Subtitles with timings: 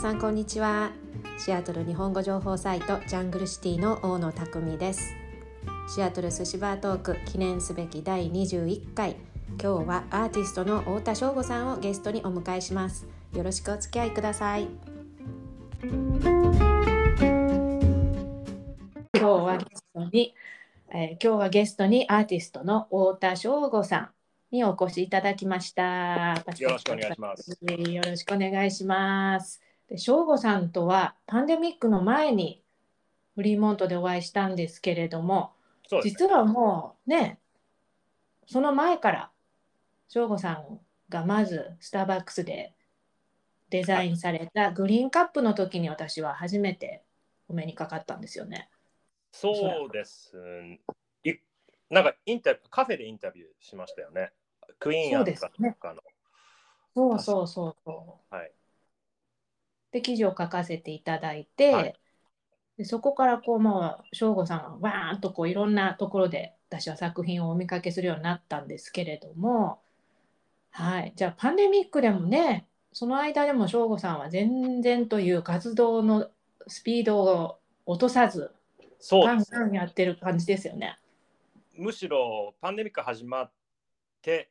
[0.00, 0.92] さんこんにちは
[1.36, 5.12] シアトル日本語情報サイトジャングルシティの大野匠です
[5.94, 9.16] シアトル寿司バートーク記念すべき第21回
[9.62, 14.68] 今日はアーティストの太田翔吾さんをゲストにお迎えしますよろしくお付き合いください
[15.82, 15.90] 今
[19.12, 20.34] 日はゲストに、
[20.94, 24.08] えー、今日はゲストにアーティストの太田翔吾さん
[24.50, 26.42] にお越しいただきました。
[26.58, 27.50] よろしくお願いします。
[27.50, 29.69] よろしくお願いします。
[29.90, 32.62] で、省吾さんとはパンデミックの前に
[33.34, 35.52] フリーモントでお会いしたんですけれども、
[35.90, 37.38] ね、実はもうね、
[38.46, 39.30] その前から
[40.08, 42.72] 省吾さんがまずスターバックスで
[43.68, 47.02] デザインされたグリーンカップの時に私は初めて
[47.48, 48.68] お目にかかったんですよね。
[49.32, 49.52] そ
[49.86, 50.36] うです。
[51.88, 54.30] なんかインタカフェでインタビューしましたよね。
[54.78, 56.02] クイーンアンカとかの。
[56.94, 58.34] そうそうそうそう。
[58.34, 58.52] はい。
[59.92, 61.94] で、記事を書かせていただいて、はい、
[62.78, 69.80] でそこからこう、もう、省吾さんがわーんとこういろんなところで私は作品をお見かけするようになったんですけれども、
[70.70, 71.12] はい。
[71.16, 76.30] じゃあ、パンデミックでもね、その間でも省吾さんは全然という活動の
[76.66, 78.52] スピードを落とさず、
[78.98, 80.96] そうガンガンやってる感じですよね。
[81.76, 83.52] むしろパンデミック始まっ
[84.22, 84.50] て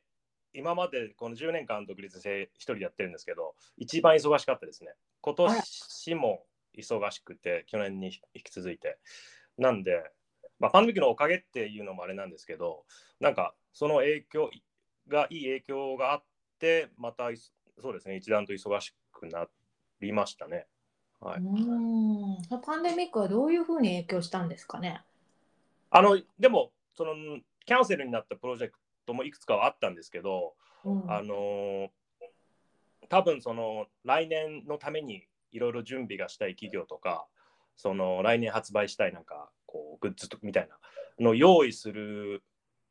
[0.52, 4.90] 今までこの10年間独立性一人でやってるんですけど、一番忙しかったですね。
[5.20, 6.44] 今年も
[6.76, 8.98] 忙しくて、去年に引き続いて。
[9.58, 10.10] なんで、
[10.58, 12.84] まあ、パンデミックのおかげっていうのもあれなんですけど、
[13.18, 14.50] なんかその影響
[15.08, 16.24] が、いい影響があっ
[16.58, 17.28] て、また
[17.78, 19.46] そうですね、一段と忙しくな
[20.00, 20.66] りましたね。
[21.20, 22.60] はい、うん。
[22.62, 25.02] パンデミックはどういうふうに影響したんですかね？
[25.90, 27.14] あのでもその
[27.66, 31.90] キャンセルになったプロジェクトもいくつかはあったんですけど、うん、あの
[33.10, 37.26] 多分その来年のためにいろいろ準備がしたい企業とか
[37.76, 40.78] その来年発売したいなんかこうグッズとみたいな
[41.18, 42.42] のを用意する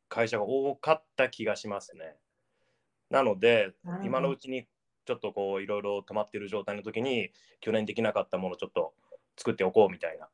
[0.08, 2.16] 会社が多かった気がしますね。
[3.10, 3.72] なので、
[4.04, 4.66] 今のうちに
[5.04, 7.30] ちょっとこういろいろ止まってる状態の時に
[7.60, 8.92] 去年できなかったものをちょっと
[9.36, 10.28] 作っておこうみたいな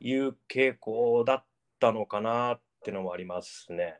[0.00, 1.44] いう傾向だっ
[1.80, 3.98] たのかなっていうのもありますね。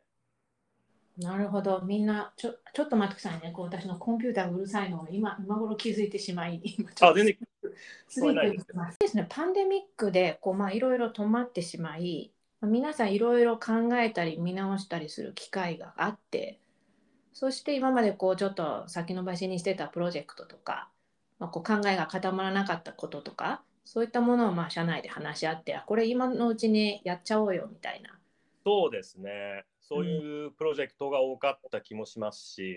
[1.19, 1.81] なるほど。
[1.81, 3.51] みんな、ちょちょっと待ってくださいね。
[3.51, 6.61] こう私のコンピューターうるさいのを今今頃気づいてしまい、
[7.01, 7.37] あ、全然
[8.07, 8.21] す
[8.99, 9.25] ですね。
[9.29, 12.31] パンデミックでこうまあいろいろ止まってしまい、
[12.61, 16.59] 皆さんいろいろ考えたり見直したりする機会があって、
[17.33, 20.89] そして今までこうちょっと先延ばしにしてたプロジェクトとか、
[21.37, 28.17] まあ、こう考えが固まらなかったこととか、そういったものをまあ社内で話し合って、これ今のうちにやっちゃおうよみたいな。
[28.65, 29.65] そうですね。
[29.89, 32.75] そういうプロジェクトが多かった気もしますし、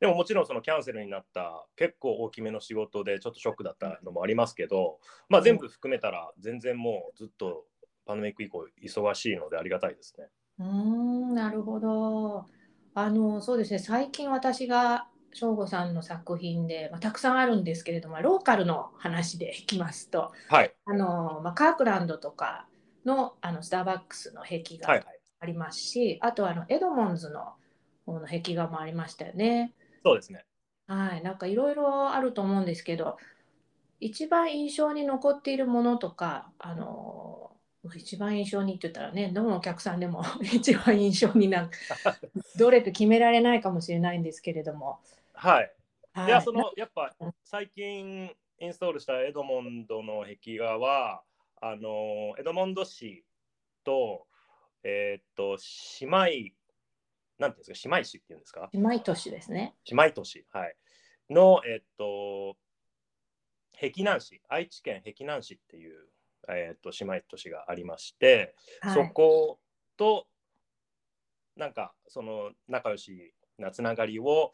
[0.00, 7.66] でももちろんそのキャンセルになった結構大きめの仕事でちょっとショックだったのもありますけど、まあ、全部含めたら全然もうずっと
[8.06, 10.28] パンデミック以降忙しいのでありがたいですね。
[10.58, 12.46] うんなるほど。
[12.94, 22.66] あのそうですね最近私が省吾さんの作品で、まあ、たくさんあるんですけれどもローカルの話でいきますと、はいあのまあ、カークランドとか
[23.04, 25.00] のあのスターバックスの壁画
[25.40, 27.54] ありますし、はい、あとあのエドモンズの
[28.06, 29.72] の壁画もありましたよね。
[30.04, 30.44] そうですね。
[30.86, 33.16] はい、なんかいろいろあると思うんですけど、
[34.00, 37.52] 一番印象に残っているものとか、あの
[37.94, 41.70] 一番印象にって言ったらね、どのお客さんでも 一番印象になる、
[42.58, 44.98] どれって決められないかもしれないんですけれども。
[45.34, 45.72] はい。
[46.12, 47.14] はい、いや、そのやっぱ
[47.44, 51.22] 最近インストールしたエドモンドの壁画は、
[51.62, 53.24] あのエドモンド市
[53.84, 54.26] と
[54.82, 55.58] えー、っと、
[56.00, 56.54] 姉妹、
[57.38, 58.68] なんていうんですか、姉妹市っていうんですか？
[58.72, 59.74] 姉妹都市ですね。
[59.90, 60.76] 姉妹都市、はい。
[61.30, 62.56] の、えー、っと、
[63.78, 66.08] 碧南市、愛知県碧南市っていう、
[66.48, 69.58] えー、っと姉妹都市がありまして、はい、そこ
[69.96, 70.26] と、
[71.56, 74.52] なんか、その仲良しなつながりを、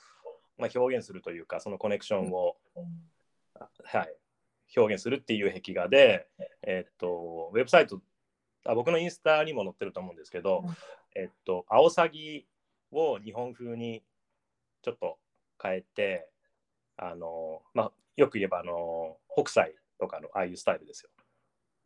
[0.58, 2.84] まあ、表現するというか、そのコネクションを、うん、
[3.84, 4.14] はい、
[4.76, 6.28] 表現するっていう壁画で、
[6.62, 8.00] えー、っと、ウェブサイト
[8.66, 10.76] あ僕のインスタにも載ってると思うんですけど、うん、
[11.20, 12.46] えっと、アオサギ
[12.92, 14.02] を日本風に
[14.82, 15.18] ちょっと
[15.62, 16.28] 変えて、
[16.96, 21.10] あの、まあ、よく言えば、あの、北斎とかのああいうスタイルですよ。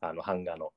[0.00, 0.72] あの、版画の、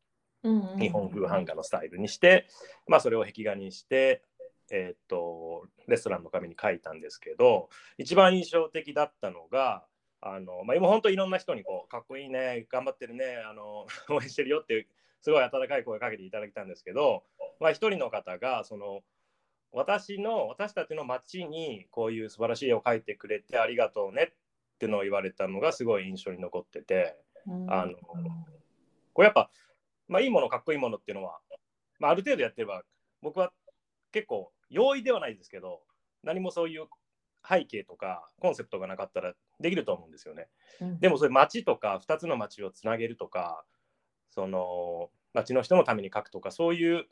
[0.78, 2.48] 日本風版画のスタイルにして、
[2.88, 4.24] まあ、それを壁画にして、
[4.72, 9.86] えっと、レストランの紙に書いたんですけど、一番印象的だったのが、
[10.26, 14.88] あのまあ、今本当いろんな人にこうかっこいいね頑張ってるねあの 応援してるよって
[15.24, 17.24] すごい温かい声かけていただいたんですけど、
[17.60, 19.02] まあ、一人の方がその
[19.72, 24.34] 私の私たちの町にこういう素晴らしい絵を描いてくれてありがとうねっ
[24.74, 27.16] ってのを言われたのがすごい印象に残ってて、
[27.68, 27.94] あの
[29.14, 29.50] これやっぱ、
[30.08, 31.40] まあ、いいものかっこいいものっていうのは、
[32.00, 32.84] まあ、ある程度やってれば
[33.22, 33.52] 僕は
[34.12, 35.82] 結構容易ではないですけど
[36.24, 36.86] 何もそういう
[37.48, 40.48] 背景とかコンセプトがなかったらできると思うんですよね。
[40.82, 43.64] うん、でもそういう街とか2つの街をつなげるとか
[44.34, 47.06] その町の人のために書くとかそういう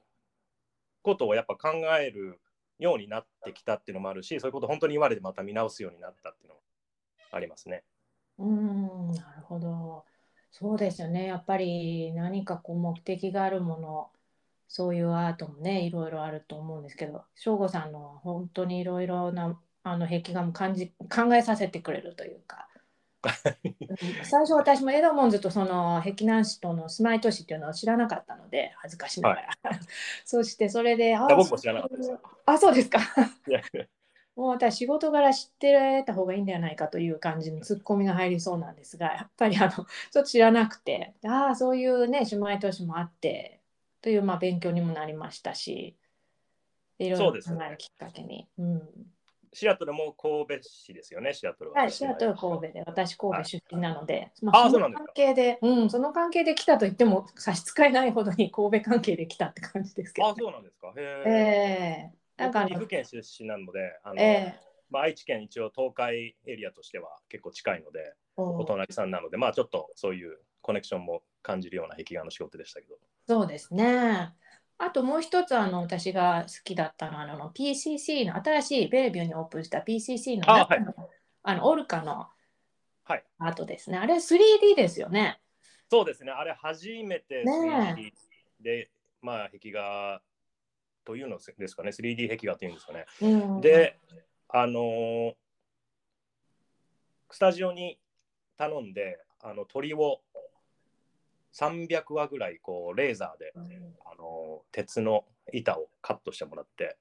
[1.04, 1.70] ことをやっぱ考
[2.00, 2.40] える
[2.80, 6.62] ようになってきたっていうのもあるしそういうことを本当に言われてまた見直すようになったっていうのも
[7.32, 7.84] ありますね。
[8.40, 10.04] うんなるほど
[10.52, 14.12] そうですよねやっぱり何かこう目的があるもの
[14.68, 22.68] そういうアートもねいろいろあると思うんですけど省吾さんのは本当にいろいろなあの壁画も感じ考えさせてくれるというか
[24.24, 29.80] 最初私もエドモンズとその壁南市との住まい都市っていうのを知らなかったので恥ずかしながら、はい、
[30.26, 32.14] そしてそれであ僕も知らなかったです
[32.46, 33.00] あそうですか。
[34.36, 41.14] もう私仕事柄知ってた方がいいんではないかという感じのツッコミが入りそうなんですがやっぱりあのちょっと知らなくて。
[41.26, 43.60] ああそういうね姉妹都市もあって
[44.02, 45.96] というまあ勉強にもなりましたし
[46.98, 48.48] いろいろ考えるきっかけに。
[48.58, 48.82] うん
[49.54, 51.82] シアトルも神戸市ですよね、シアトルは。
[51.82, 60.94] はい、シアトル神戸で、私神戸出身なので、はい、まあ、その関係で、うん、その関係で来たと言っても差し支えないほどに神戸関係で来たって感じですけど、ね、あ、そうなんですか。
[60.98, 62.22] へえー。
[62.42, 72.96] なんか岐阜県出身なので、あの、えー、まあ、愛知県一応東海エリアとしては結構近いので、お隣さんなので、まあちょっとそういうコネクションも感じるような壁画の仕事でしたけど。
[73.28, 74.34] そうですね。
[74.84, 80.86] あともう一つあの私が好きだったのはあの PCC の新しいベレビューにオープンした PCC のあ、はい、
[81.44, 82.28] あのオルカの
[83.38, 84.00] アートですね。
[84.00, 85.40] あれ 3D ですよね。
[85.90, 86.32] そうですね。
[86.32, 88.12] あれ初めて 3D
[88.60, 88.90] で、ね、
[89.22, 90.20] まあ壁画
[91.06, 91.92] というのですかね。
[91.92, 93.06] 3D 壁画というんですかね。
[93.22, 94.00] うん、で、
[94.50, 95.34] あのー、
[97.30, 98.00] スタジオに
[98.58, 100.22] 頼んであの鳥を
[101.54, 103.64] 300話ぐらいこうレーザーで、うん、
[104.06, 106.98] あの鉄の板をカットしてもらって、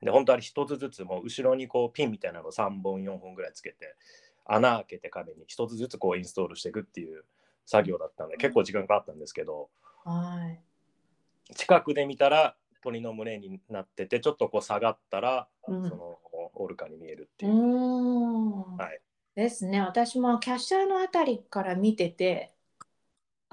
[0.00, 3.96] で本当あれ一つずつもう後ろにこうピンみたいなのを3本4本ぐらいつけて
[4.44, 7.24] 穴開けて壁に一つずつこうインストールしていくっていう
[7.66, 9.68] 作業だったので、結構時間かかったんですけど、
[10.04, 16.18] はい、近くで見たら鳥の群れになっててちょっとこう下がったら、うん、その
[16.54, 17.52] オルカに見えるっていう。
[17.52, 19.00] うはい、
[19.36, 19.80] ですね。
[19.80, 22.51] 私もキャッシャーのあたりから見てて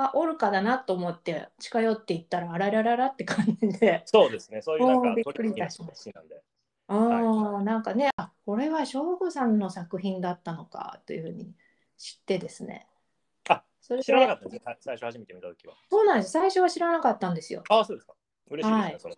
[0.01, 4.01] あオルカだなと思って近寄っていったらあららららって感じで。
[4.05, 4.61] そうですね。
[4.61, 6.21] そういうなんかびっくりいたしました。
[6.87, 11.53] ああ、はい、なんかねあこれは省吾さんの作品だったのかというふうに
[11.97, 12.87] 知ってですね。
[13.49, 15.75] あそれ知らなかったです最初初めて見た時は。
[15.89, 16.31] そうなんです。
[16.31, 17.63] 最初は知らなかったんですよ。
[17.67, 18.13] あそうですか。
[18.49, 19.15] 嬉しいですね、はい、その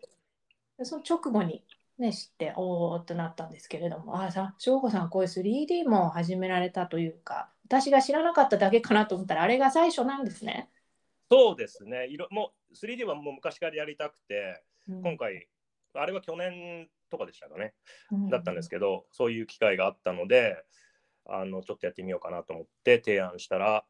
[0.84, 1.64] その直後に
[2.02, 10.70] ね、知っておおってなったんですけれどもああさ省吾さんこういう 3D も始められたというか私が知らなかっただけかなと思ったら、あれが最初なんですね。
[11.30, 12.08] そうですね。
[12.10, 15.48] いろもう 3D はもう昔からやりたくて、うん、今回、
[15.94, 17.74] あれは去年とかでしたかね、
[18.12, 20.58] うん、だったんですけど、そういう機会があったので、
[21.26, 23.86] あのちょっとやってみようかなと思って提案したら、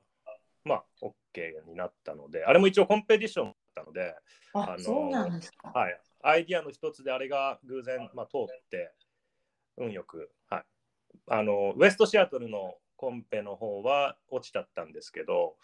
[0.64, 4.16] まあ、OK になったので、あれも一応コンペティションだったので、
[4.54, 5.70] あそうなんですか。
[5.70, 6.00] はい。
[6.24, 8.92] アイディアの一つであれが偶然、まあ、通って、
[9.78, 10.64] 運よく、はい。
[11.28, 15.56] あの、ウエストシアトルのコンペの方は落ちちゃったんですけど、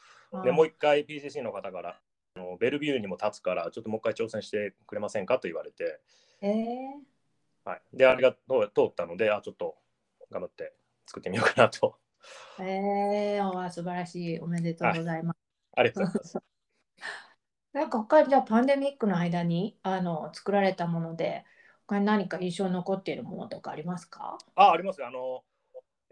[0.43, 1.99] でもう一回 PCC の方から
[2.35, 5.99] あのベルビューにも立つからちょっともう一回挑戦してくれませんかと言われて、
[6.41, 6.49] えー
[7.63, 8.37] はい、であれが通
[8.87, 9.75] ったのであちょっと
[10.31, 10.73] 頑張って
[11.05, 11.97] 作ってみようかなと。
[12.59, 15.37] えー、素晴らしいおめでとうございます。
[15.73, 16.37] はい、ありがとうございます。
[17.77, 21.45] なんか他にじゃあパンデミックの間にあの作られたもので
[21.85, 24.37] 他に何か印象に残っているものとかありますか？
[24.55, 25.43] あありますあの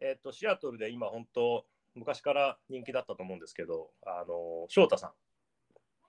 [0.01, 5.11] えっ、と、シアトルで今、本当、昔から人気だったと思うんですけど、あの翔太さん。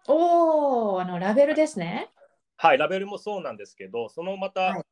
[0.08, 2.10] おお、あのラベルですね。
[2.56, 4.84] はい、ラベルもそうなんですけど、そのまた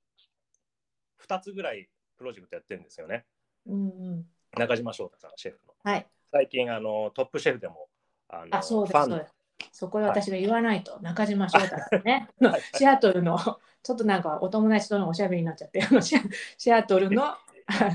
[1.26, 3.24] 2つぐらいプロジェクトやってるんですよね。
[3.66, 5.74] うんうん、中島翔太さん、シェフの。
[5.82, 7.88] はい、最近あの、トップシェフでも
[8.28, 9.33] あのあそうです
[9.74, 12.28] そこで私が言わないと、はい、中島翔太さんね、
[12.76, 13.36] シアトルの、
[13.82, 15.82] ちょっとなんかお友達とのおしゃべりになっちゃって、
[16.56, 17.38] シアトルのあ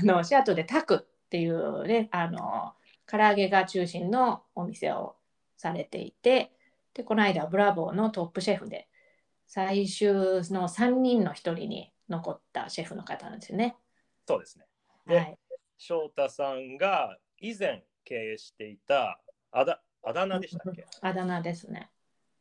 [0.02, 2.74] のシアトルでタクっていうねあの
[3.06, 5.16] 唐揚げが中心のお店を
[5.56, 6.52] されていて
[6.92, 8.88] でこの間ブラボーのトップシェフで
[9.46, 13.76] 最終の3人の1人に残ったシェフの方なんですよね。
[14.28, 14.66] そうですね。
[15.06, 15.38] で、はい、
[15.78, 19.20] 翔太さんが以前経営していた
[19.52, 20.86] あだあだ名でしたっけ？
[21.00, 21.90] あだ名ですね。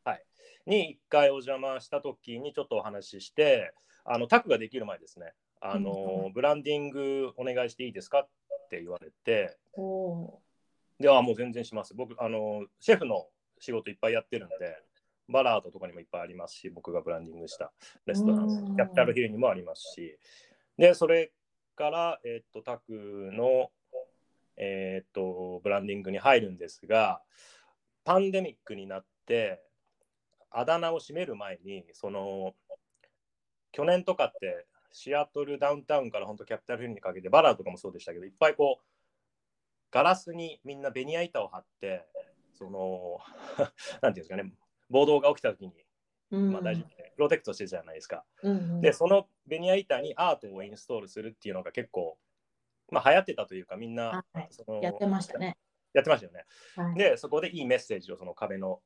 [0.04, 0.26] はい。
[0.66, 3.74] に1回お邪魔した時にちょっとお話しして
[4.06, 5.34] あのタクができる前ですね。
[5.62, 8.30] あの、ブランディングお願いしていいですかっ
[8.66, 9.58] って言われて、
[11.00, 11.96] ではもう全然します。
[11.96, 13.26] 僕、あの、シェフの
[13.58, 14.78] 仕事いっぱいやってるんで、
[15.28, 17.74] バラードとかにもいっぱいありますし、僕がブランディングした
[18.06, 20.18] レストラン、キャピタルヒルにもありますし、
[20.78, 21.32] で、それ
[21.76, 22.92] から、えっ、と、タク
[23.34, 23.72] の、
[24.60, 27.22] えっ、と、ブランディングに入るんですが、
[28.04, 29.64] パンデミックになって、
[30.52, 32.54] あだ名を閉める前に、その、
[33.72, 38.84] 去年とかってシアトルダウンタウンから本当キャピタルヒルにかけてバラーとかもそうでしたけどいっぱいこう
[39.92, 42.06] ガラスにみんなベニヤ板を張って
[42.54, 43.20] その
[44.02, 44.52] なんていうんですかね
[44.90, 45.74] 暴動が起きた時に、
[46.52, 52.18] まあ、大丈夫でプロテクトしてるじゃないですか、うんうん、でそのベニヤ板にアートをインストールするっていうのが結構、
[52.92, 55.58] まあ、流行ってたというかみんな、はい、そのやってましたね。
[55.94, 58.80] やってましたよね、はい、でそこでいいメッセージをその壁の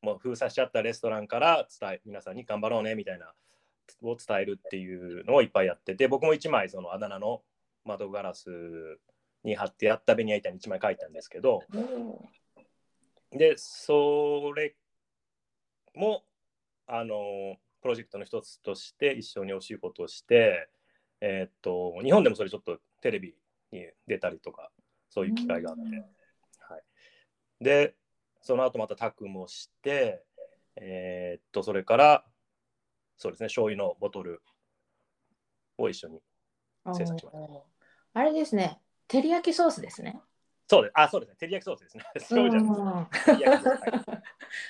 [0.00, 3.32] もう封鎖しちゃったレストランから伝え皆さんに頑張ろうねみたいな
[4.02, 7.42] を伝えるっていうのをいっぱいやってて僕も1枚そのあだ名の
[7.84, 8.48] 窓ガラス
[9.44, 11.62] に貼ってやったベニヤ板に1枚書いたんですけど、
[13.30, 14.74] でそれ
[15.94, 16.22] も
[16.86, 20.68] あのプロジェクトの一つとして一緒にお仕事をして、
[21.20, 23.34] えー、っと日本でもそれちょっとテレビ
[23.72, 24.70] に出たりとか
[25.10, 25.82] そういう機会があって、
[26.60, 26.82] はい、
[27.60, 27.94] で
[28.40, 30.22] その後またタクもして、
[30.76, 32.24] えー、っとそれから
[33.16, 34.42] そうですね、醤油のボトル
[35.76, 36.20] を一緒に
[36.94, 37.64] 制作しました。
[38.14, 38.78] あれですね、
[39.08, 40.20] 照り焼きソースですね。
[40.68, 40.92] そうです。
[40.94, 41.36] あ、そうですね。
[41.40, 42.04] 照り焼きソースですね。
[42.20, 43.06] そうじゃない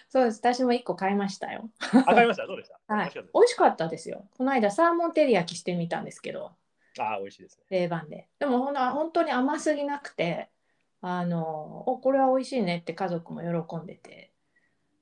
[0.09, 0.39] そうです。
[0.39, 1.69] 私も一個買いましたよ。
[2.07, 2.47] あ、買いました。
[2.47, 2.95] どうでした？
[2.95, 3.11] はい。
[3.13, 4.27] 美味しかったですよ。
[4.39, 6.53] この間サーモン照り焼きしてみたんですけど。
[7.01, 7.65] あ、美味しいですね。
[7.69, 8.29] 定番で。
[8.39, 10.49] でもほん本当に甘すぎなくて、
[11.01, 14.33] あの、お、これは美味しいねって家族も喜んでて。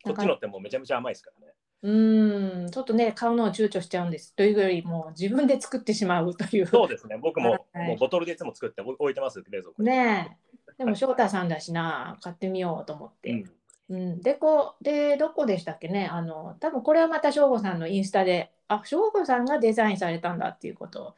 [0.04, 1.52] こっちのってもうめちゃめちゃ甘いですからね。
[1.82, 4.34] うん、ちょっとね、買うのを躊躇しちゃうんです。
[4.34, 6.66] というよりも、自分で作ってしまうという。
[6.66, 10.38] そうですね、僕も、はい、もうボトルでいつも作って置いてます、冷蔵庫ね
[10.78, 13.30] でも、翔太さんだしな、買ってみようと思って。
[13.30, 13.44] うん、
[13.88, 16.08] うん、でこでどこでしたっけね？
[16.10, 21.14] あの多分これはまた省吾さんのインスタであ省吾さんがデザインされたんだっていうことを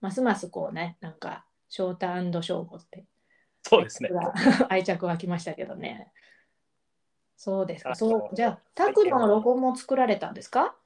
[0.00, 2.06] ますますこうねなんか翔太
[2.42, 3.04] 省吾って。
[3.62, 4.10] そうですね。
[4.68, 6.12] 愛着湧きましたけどね。
[7.36, 7.94] そうですか。
[7.94, 10.76] そうじゃあ、タクのロゴも作られたんですか？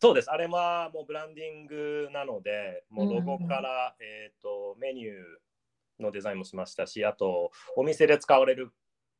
[0.00, 0.30] そうです。
[0.30, 8.72] あれはもうブランディングなので、もうロゴから、うん、えっ、ー、と、メニューのデザインもしましたし、あと、お店で使われる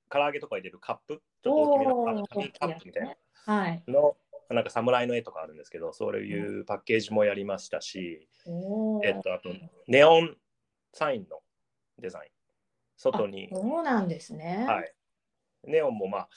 [0.09, 3.17] 唐揚げとか入れるカップ、ちょっと大きめのカップみたいな、
[3.53, 4.17] はい、の、
[4.51, 9.51] なんか侍の絵とかあるんですけど、そういうパッケージもやりましたし、うん、えっ、と、あと、
[9.87, 10.37] ネオン
[10.93, 11.41] サインの
[11.99, 12.31] デザイン。
[12.97, 13.49] 外に。
[13.53, 14.65] そうなんですね。
[14.67, 14.93] はい。
[15.67, 16.29] ネオンもまあ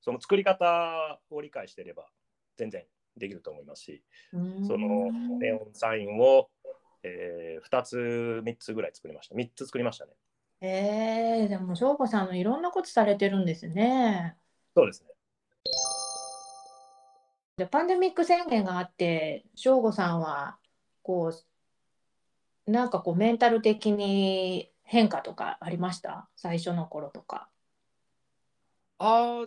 [0.00, 2.06] その作り方を理解していれば
[2.56, 2.84] 全然
[3.16, 4.02] できると思いますし
[4.66, 6.48] そのネオンサインを、
[7.02, 10.12] えー、2つ3つぐらい作りました3つ作りましたね
[10.60, 14.36] えー、でも翔子さんのいろんなことされてるんですね
[14.74, 15.10] そうですね
[17.58, 20.56] でパンデミック宣言があって翔吾さんは
[21.02, 21.32] こ
[22.66, 26.28] うなんかこうメンタル的に変化とかありました？
[26.36, 27.48] 最初の頃とか。
[28.98, 29.44] あ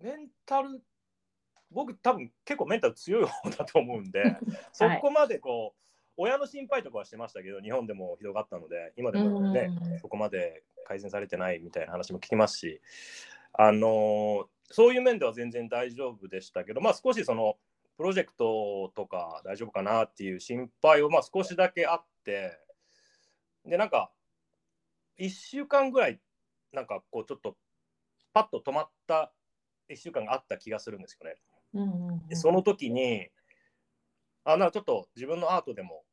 [0.00, 0.82] メンタル
[1.70, 4.38] 僕多分結構メンタル強い方だと思うんで、 はい、
[4.72, 5.80] そこまでこう
[6.16, 9.70] 親の心配とかはしてましたけど日本でもひどかったので今でもね
[10.02, 12.82] そこまで改善されてないみたいな話も聞きますし
[13.54, 17.56] あのそういう面では全然大丈夫でしたけどまあ少しその
[17.96, 22.58] プロジェクトとか大丈夫かなっていう心配はまあ少しだけあって
[23.64, 24.10] でなんか
[25.18, 26.20] 1週間ぐらい
[26.72, 27.56] なんかこうちょっと
[28.32, 29.32] パッと止まった
[29.88, 31.36] 1週間があった気がするんですよね。
[31.74, 33.28] うんうんうん、でその時に
[34.44, 36.04] あなんかちょっと自分のアートでも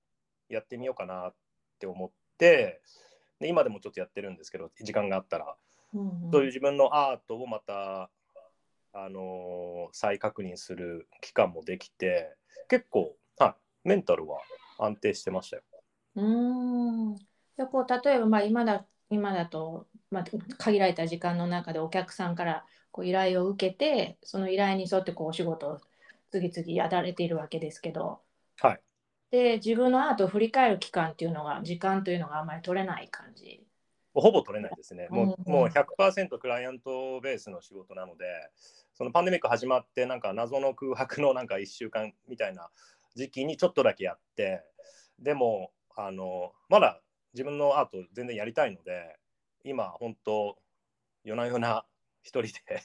[0.49, 1.35] やってみようかなっ
[1.79, 2.81] て思って
[3.39, 5.55] で今でもちょっとやってるんですけど時間があったら、
[5.93, 8.09] うんうん、そういう自分のアートをまた、
[8.93, 12.35] あのー、再確認する期間もできて
[12.67, 13.55] 結構、は
[13.85, 14.39] い、メンタルは
[14.79, 15.63] 安定してましたよ。
[16.15, 17.15] うん。
[17.57, 20.23] でこう例えばまあ今だ今だとまあ、
[20.57, 25.79] 限られた時間の中でお客さんからこう依頼を受けてその依頼に沿ってこうお仕事を
[26.31, 28.21] 次々やられているわけですけど、
[28.59, 28.81] はい、
[29.31, 33.65] で自分のアートを振り返る期間っていうのが時間というのがあんまり取れない感じ
[34.13, 35.07] ほぼ取れないですね。
[35.09, 38.25] もう,、もう100%クライアントベースの仕事なので、
[38.93, 42.69] そのパンデミック始まって、なんか謎の空白のなんか1週間みたいな
[43.15, 44.63] 時期にちょっとだけやって、
[45.19, 47.01] でも、あのまだ
[47.33, 49.17] 自分のアート全然やりたいので、
[49.63, 50.57] 今本当
[51.23, 51.85] 夜な夜な
[52.23, 52.83] 一人で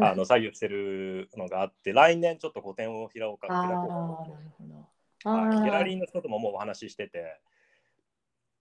[0.00, 4.36] あの作業してるのがあって来年ちょっと個展を開こうか開こ
[5.24, 7.40] うかなギャラリーの人とももうお話ししてて、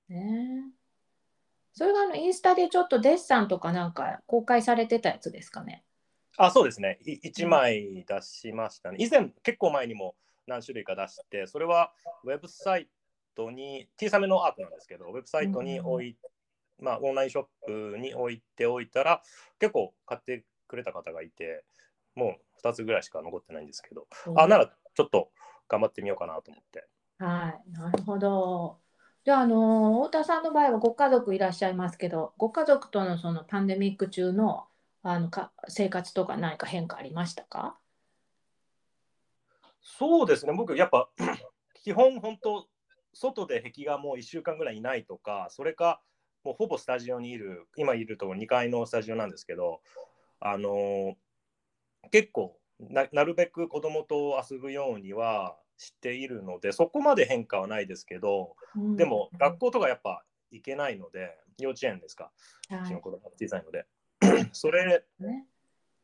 [0.09, 0.63] ね、
[1.73, 5.83] それがあのインスタでちょっとデッサンとかなんか公開されてたやつですかね？
[6.37, 6.99] あ、そうですね。
[7.05, 8.97] 1枚出しましたね。
[8.99, 10.15] 以前、結構前にも
[10.47, 12.87] 何種類か出して、それはウェブサイ
[13.35, 16.17] トに、小さめのアートなんですけど、ウェブサイトに置い、
[16.79, 19.21] うん、まあ、オンラインショップに置いておいたら、
[19.59, 21.63] 結構買ってくれた方がいて、
[22.15, 25.31] もう2つぐらいしか残ってないんですけど、うん、あ、ならちょっと
[25.67, 26.87] 頑張ってみようかなと思って。
[27.19, 28.82] はい、なるほど。
[29.25, 34.67] じゃあ、あの太田さんの場合はご家族いらっしゃいますけど、ご家族とのそのパンデミック中の
[35.01, 37.77] あのか生活とか何か変化ありましたか？
[39.81, 41.09] そうですね、僕、やっぱ
[41.83, 42.67] 基本、本当、
[43.13, 46.01] 外で壁がもう1週間ぐらいいないとか、それか、
[46.43, 49.81] もうほぼスタジオにいる、今いるところ2階のスタジオなんですけど、
[50.41, 51.15] あの、
[52.11, 62.31] 結構な、なるべく子供と遊ぶようにはしているので、そこまで変化はないですけど、うん、でも学校とかやっぱ行けないので、幼稚園ですか、
[62.69, 63.85] うちの子供小さいので。
[64.53, 65.03] それ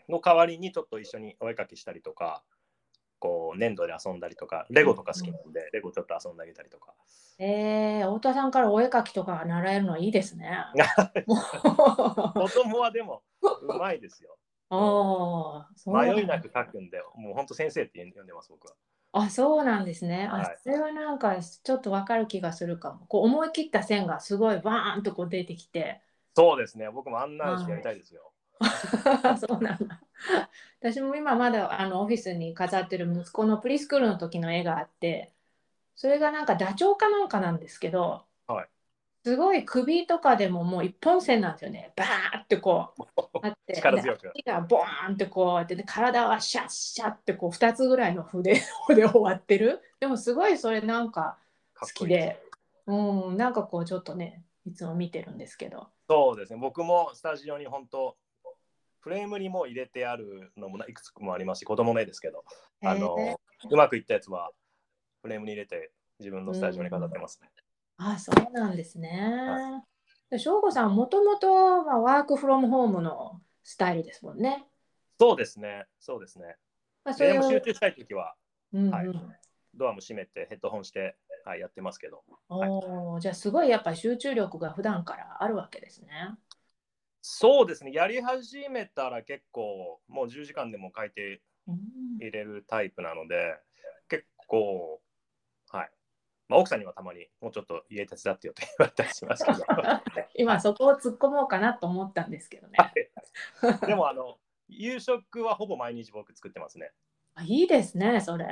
[0.10, 2.44] の代わりにちょっと一緒にお絵かきしたりとか、
[3.20, 6.94] こう粘土で遊んだりとか、レゴとか好きなんで、レゴちょっと遊んであげたりとか。
[7.38, 10.58] えー、太田さんからお絵かきとか習えるのはいいですね。
[11.26, 13.24] 子供はでも
[13.62, 14.38] うまいですよ。
[14.72, 18.76] あ迷いなく書くんで、もう本当先生って呼んでます、僕は。
[19.12, 20.28] あ、そうなんですね。
[20.32, 23.06] あ、はい、それはなんかちょっとわかる気がするかも。
[23.08, 26.02] こう思い切った線がすごいバーンとこう出てきて。
[26.36, 26.90] そうですね。
[26.92, 28.32] 僕もあんなやりたいですよ。
[29.40, 30.02] そうなんだ。
[30.80, 35.34] 私も今まだあのオフィスに飾ってる息子のプリスクールの時の絵があって、
[35.96, 38.29] それがなんかダチョウかなんかなんですけど、はい、
[39.26, 41.92] すごい首とかでももう一本線なんですよね。
[41.96, 43.04] バーってこう
[43.42, 44.32] あって、力強く。
[44.46, 49.82] がボーンってこうやって、体はシャッシャッってこう2つぐらいの筆で終わってる。
[50.00, 51.38] でもすごいそれなんか
[51.80, 52.40] 好きで、
[52.88, 55.90] いいうん、なんかこうちょっとね、いつも見てるんですけど。
[56.10, 58.18] そうですね、僕もスタジオに本当、
[59.00, 62.44] フレームにも入れてあるのもいくつもありますし、子供の絵ですけど、
[62.84, 63.16] あの
[63.70, 64.52] うまくいったやつは
[65.22, 67.50] フレームに入れて自分のスタジオに飾ってますね。
[67.56, 67.64] うん、
[68.02, 69.84] あそうなんですね。
[70.38, 74.66] 省吾さん、もともとワークフロムホームのスタイルですもんね。
[75.20, 76.56] そうですね、そうですね。
[77.04, 78.36] まあ、それでも集中したいときは、
[78.72, 79.08] うんうん、はい、
[79.74, 82.24] ドアも閉めてヘッドホンして、はい、やってますけど。
[82.48, 86.10] おはい、じゃあすごいやっぱり集中力が普段からあるわけですね。
[87.22, 91.42] そうですね、やり始めたら結構もう10時間でも書いて
[92.22, 93.56] 入れるタイプなので、うん、
[94.08, 95.09] 結構、はい。
[96.50, 99.60] まあ、奥さんにはたまにもうちょっと家手伝ってよと言われたりしますけど。
[100.36, 102.78] 今そこを突っ込もうかなと思ったんですけどね。
[103.86, 106.92] でもあの夕食はほぼ毎日僕作ってますね。
[107.36, 108.46] あいいですね、それ。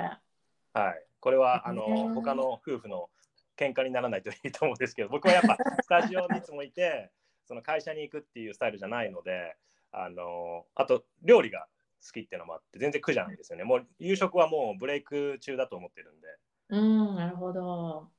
[0.73, 1.05] はい。
[1.19, 3.09] これはあの他の夫婦の
[3.57, 7.09] 喧嘩にならないといいと思うんですけど、僕はやっぱスタジオにいつもいて、
[7.47, 9.55] その会社に行くっていうスタイルじゃないので、
[9.91, 11.67] あのあと料理が
[12.05, 13.63] 好きっていうのもあって、全然苦じゃないですよね。
[13.63, 16.27] もう夕食はもうブレイク中だと思ってるんで。
[16.69, 18.09] うん、なるほど。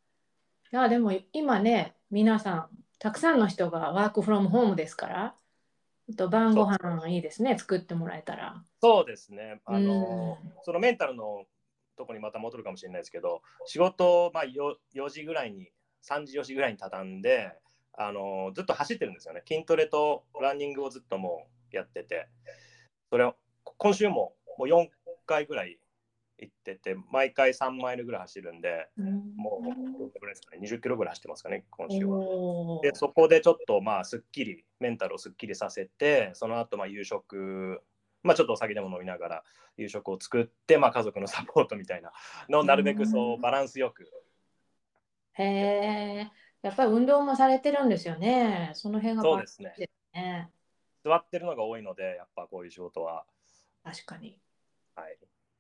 [0.72, 5.34] いや、でも今ね、皆さん、たくさんの人がワークフロムホームですから、
[6.16, 8.62] と晩ご飯いいですね、作ってもらえたら。
[8.80, 9.60] そうですね。
[9.64, 11.44] あの、うん、そのメンタルの
[11.96, 15.70] とこにまた戻るかもしれないですけど、仕事、まあ、4, 4時ぐらいに、
[16.02, 17.52] 3時、4時ぐらいに畳んで、
[18.00, 19.42] あのずっと走ってるんですよね。
[19.46, 22.28] 筋トレとランニングをずっともうやってて、
[23.10, 23.34] それを
[23.76, 24.88] 今週ももう4
[25.26, 25.80] 回ぐらい
[26.38, 32.80] 行ってて、毎回3マイルぐらい走るんで、うん、もうどれぐらいですかね、20キロぐらい走ってますかね、今週は。
[32.82, 37.82] で、そこでちょっとまあ、すっきり、メンタルをすっきりさせて、その後まあ夕食、
[38.22, 39.44] まあ、ちょっとお酒でも飲みながら
[39.76, 42.12] 夕食を作って、まあ、家族のサポートみたいな
[42.48, 44.10] のをなるべくそうバランスよく。
[45.34, 46.30] へえ、
[46.62, 48.72] やっぱり運動もされてるんですよね。
[48.74, 49.74] その辺が、そうですね。
[51.04, 53.24] 座ってるのが多いので、やっぱこういう仕事は。
[53.84, 54.38] 確かに。
[54.94, 55.16] はい。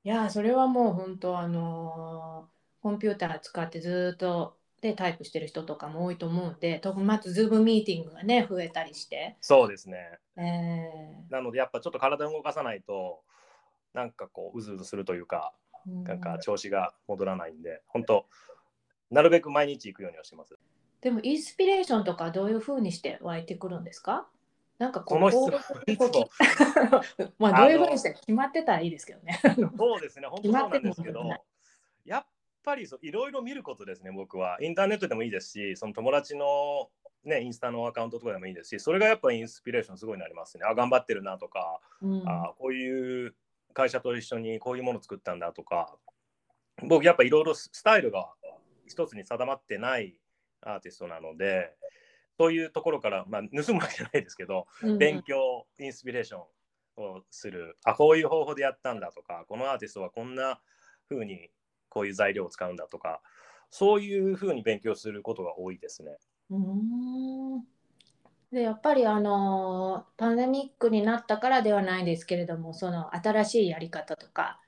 [0.08, 9.36] いやそれはもう本当あのー、コンピューター使ってずっとでタイプしてる人とかも多いと思うんで、特にまずズームミーティングがね、増えたりして。
[9.42, 10.18] そうですね。
[10.38, 13.20] えー、なので、やっぱちょっと体を動かさないと、
[13.92, 15.52] なんかこう、うずうずするというか、
[15.84, 18.24] なんか調子が戻らないんで、本当、
[19.10, 20.56] なるべく毎日行くようにはしてます。
[21.02, 24.26] でも、インスピレーションとか、どういうふうにして湧いてくるんですか？
[24.78, 25.50] なんかこの質問
[27.38, 29.40] まあどういうふうにして決まってたらいいですけどね。
[29.76, 31.24] そうですね、本当そうなんですけど、
[32.04, 32.26] やっ
[32.62, 34.56] ぱりいろいろ見ることですね、僕は。
[34.60, 36.90] インターネットでもいいですし、その友達の、
[37.24, 40.64] ね、インスタのアカウントとかでもいいですし、それがやっぱインスピレーションすごいなりますね。
[40.64, 43.34] あ、頑張ってるなとか、うん、あこういう
[43.74, 45.96] 会社と一緒にこういうもの作ったんだとか、
[46.82, 48.32] 僕やっぱいろいろスタイルが
[48.86, 50.16] 一つに定まってない
[50.60, 51.74] アーティストなので、
[52.38, 56.40] そういうところから、まあ、盗むわけじゃないですけど、うん、勉強インスピレーション
[57.02, 57.76] をする。
[57.84, 60.60] あこういう方法でやったんだとかこのアーティストはこんな
[61.08, 61.50] 風に
[61.88, 63.20] こういう材料を使うんだとか
[63.70, 66.16] そういう風に勉強することが多いですね。
[66.50, 67.64] うん。
[68.52, 74.58] でやっぱりあのパンデミックになったからではないですけれどもその新しいやり方とか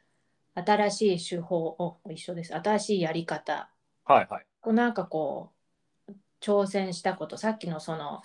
[0.55, 2.55] 新しい手法を一緒です。
[2.55, 3.71] 新しいやり方。
[4.05, 4.47] はいはい。
[4.61, 5.60] こうなんかこう
[6.41, 8.23] 挑戦したことさっきのその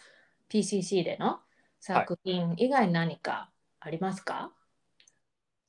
[0.49, 1.39] PCC での
[1.79, 4.51] 作品以外に何かありますか、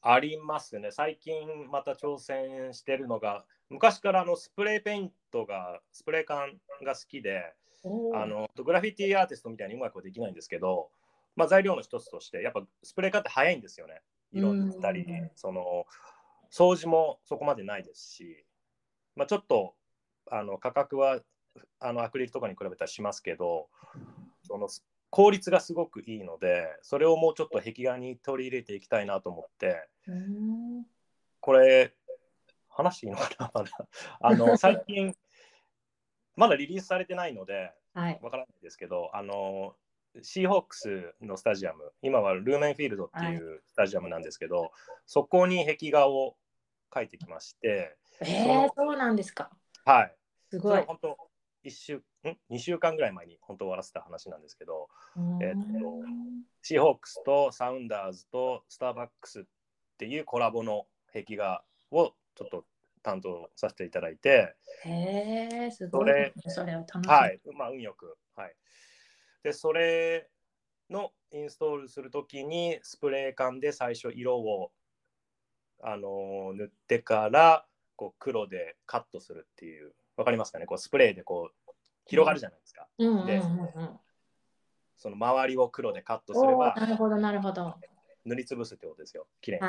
[0.01, 0.91] はい、ありますね。
[0.91, 6.53] 最近また挑戦してるのが昔からあのスプレーペイントがスプレー缶
[6.85, 7.53] が好きで
[8.15, 10.91] あのグラフィティアーティストみたいにうまくはできないんですけど、
[11.35, 14.01] まあ、材料の一つとしてやっぱスプレー缶って早いんですよね。
[14.33, 15.87] 色塗ったり、その
[16.51, 18.45] 掃除もそこまでないですし、
[19.15, 19.75] まあ、ちょっと
[20.31, 21.21] あの価格は
[21.81, 23.69] あのアクリルとかに比べたらしますけど
[24.43, 24.69] その
[25.11, 29.89] 効率がすごくいいのでそれをもうちょっと壁画に取り入れていきたいなと思って。
[31.41, 31.95] これ
[32.69, 33.51] 話していいのかな？
[34.21, 35.15] あの 最近
[36.35, 39.77] まだリリースされてないのでわからないですけど、あの
[40.23, 44.71] シーホークスのスタジアム今はルーメンフィールドっていうスタジアムなんですけど、はい、
[45.07, 46.37] そこに壁画を
[46.91, 49.51] 描いてきましてえー、そうなんですか。
[49.85, 50.17] はい。
[50.51, 50.83] すごい。
[50.83, 51.19] 本当
[51.67, 52.03] 1週ん
[52.51, 54.89] ？2週間ぐらい前に本当終わらせた話なんですけど、
[55.43, 56.03] えっと、
[56.63, 59.45] シーホークスとサウンダーズとスターバックスっ
[59.99, 62.65] ていうコラボの壁画をちょっと
[63.03, 68.55] 担当させていただいてへえすごい、ね、それを楽しはいまあ運よくはい。
[69.43, 70.29] でそれ
[70.91, 74.73] のインストールするときにスプレー缶で最初色を
[75.83, 80.67] あの塗ってからこう黒でカットするっていうわかりますかね？
[80.67, 81.73] こうスプレーでこう
[82.07, 82.89] 広がるじゃないですか。
[82.99, 83.43] で
[84.97, 87.75] その周りを黒でカットすればなるほどなるほど
[88.25, 89.69] 塗りつぶすってことですよきれいに。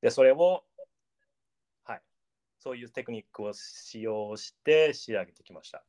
[0.00, 0.64] でそれを
[1.84, 2.00] はい
[2.58, 5.84] そういうテクニックを使用して仕上げてきました。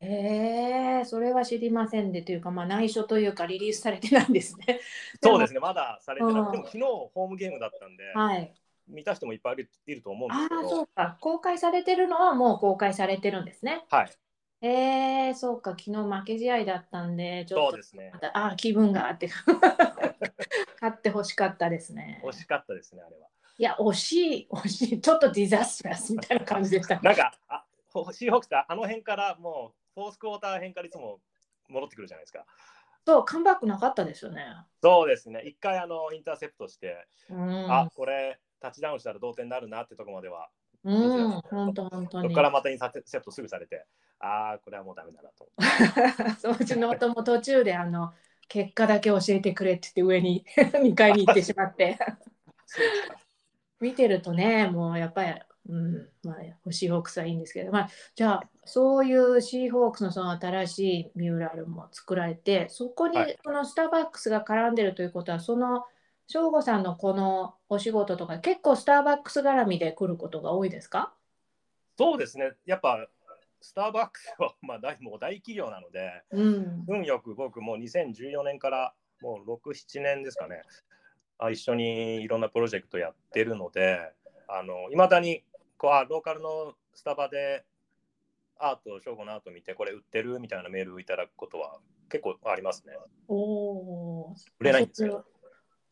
[0.00, 4.80] えー、それは知りませんでというか、まあ、内緒というかリリースされてないんですね。
[5.22, 6.34] そうですね、まだされてない。
[6.34, 8.54] でも昨日ホームゲームだったんで、はい、
[8.88, 10.60] 見た人もいっぱいいると思うんですけど。
[10.60, 11.16] ああ、そうか。
[11.20, 13.84] 公開されてるのはもう公開されてるんですね。
[13.90, 14.10] はい。
[14.66, 15.72] えー、そうか。
[15.72, 18.12] 昨日負け試合だったんで、ちょっとそうですね。
[18.32, 19.28] ああ、気分があって
[20.80, 22.22] 勝ってほしかったですね。
[22.24, 23.28] 惜しかったですね、あれは。
[23.56, 25.00] いや、惜しい、惜しい。
[25.00, 26.98] ちょっとディザストラスみたいな感じでした。
[27.00, 27.64] なんか、あ
[28.12, 31.20] シーホークスあの辺からもう、フォースクォーター辺からいつも
[31.68, 32.44] 戻ってくるじゃないですか。
[33.06, 34.44] そう、カムバックなかったですよね。
[34.82, 35.42] そうですね。
[35.44, 37.06] 一回あのインターセプトして、
[37.68, 40.48] あこれタッチダウンしたら同点になるなってとこまでは。
[40.84, 42.24] うん、本当本当に。
[42.24, 43.84] そこからまたインセプトすぐされて、
[44.20, 45.48] ああ、これはもうダメだなと。
[46.40, 48.12] そう、うちの夫も途中であの
[48.48, 51.98] 結果だけ教えてくれって言って上に 2階に行ってしまって。
[53.80, 55.34] 見てるとね、もうやっぱり、
[55.68, 65.84] うん、まあ、シーホークスはいいんですけど、まあ、じゃあ、そういうシーホークスのその新しいミューラルも作られて、そこにこのスターバックスが絡んでるということは、その
[66.26, 71.12] 省吾さんのこのお仕事とか結構スターバックス絡みで来ることが多いですか？
[71.98, 72.52] そうですね。
[72.66, 73.06] やっぱ
[73.60, 80.62] スターバックスはまあ大もう大企業なので、うん、運よく僕もう2014年からもう67年ですかね。
[81.38, 84.12] あ一緒にいろんなプロジェクトやってるので
[84.92, 85.42] いまだに
[85.76, 87.64] こうあローカルのスタバで
[88.56, 92.92] アート、省吾のアート見て、これ売ってるみたいなメールをいただくことは結構ありますね。
[93.26, 95.24] お売れないんですよ。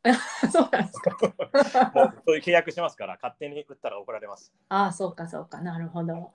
[0.53, 1.17] そうなんですか。
[1.95, 4.53] もうそういう契約しますから、勝手に売ったら怒られます。
[4.69, 6.33] ああ、そうか、そうか、なるほど。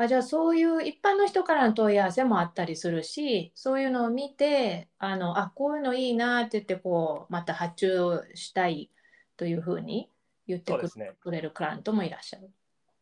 [0.00, 8.92] あじゃあそういう一般の人からの問い合わせもあったりするしそういうのを見てあのあこういうのいいなって言ってこうまた発注したい
[9.36, 10.08] というふうに
[10.46, 10.72] 言って
[11.20, 12.48] くれるクライアントもいらっしゃる。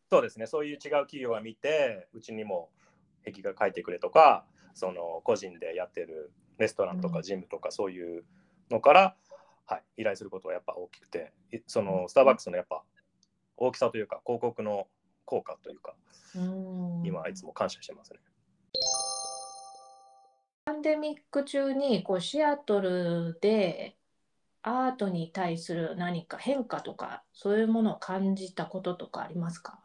[0.08, 2.70] そうですねそういう違う企業が見てうちにも
[3.26, 8.24] 壁画描いてくれとかその個人でやってるレストランとかジムとかそういう
[8.70, 9.16] のから、
[9.66, 11.32] はい、依頼することはやっぱ大きくて
[11.66, 12.82] そのスターバックスのやっぱ
[13.56, 14.86] 大きさというか広告の
[15.24, 15.94] 効果というか
[17.04, 18.20] 今はいつも感謝してますね。
[20.66, 23.96] パンデミック中にこうシアトルで
[24.62, 29.80] アートに対する何か変化とかそういうものを感じたこととかありますか？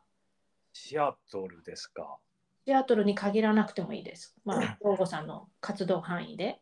[0.73, 2.17] シアトルですか。
[2.65, 4.35] シアトルに限らなくてもいいです。
[4.43, 6.61] まあ、 大吾さんの活動範囲で。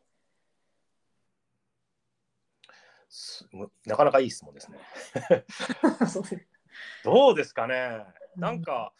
[3.86, 4.80] なかなかいい質問ですね。
[7.04, 8.06] どうですかね。
[8.36, 8.94] なんか、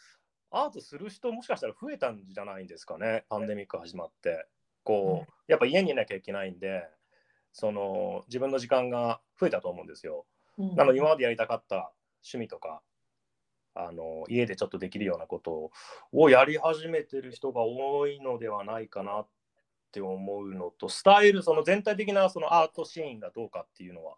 [0.50, 3.24] アートする人もしかしたら増えたんじゃないんですかね。
[3.28, 4.46] パンデミック始まって。
[4.82, 6.88] こう、やっぱ家にいなきゃいけないんで
[7.52, 10.26] その自分の時間が増えたと思うんですよ。
[10.58, 11.92] なので今までやりたかった
[12.22, 12.82] 趣味とか
[13.74, 15.70] あの家でちょっとできるようなこと
[16.12, 19.26] をやり始めてる人が多いのではないかなっ
[19.90, 24.16] て思うのとスタイルその全体的なそのアートシーンがどうかっていうのは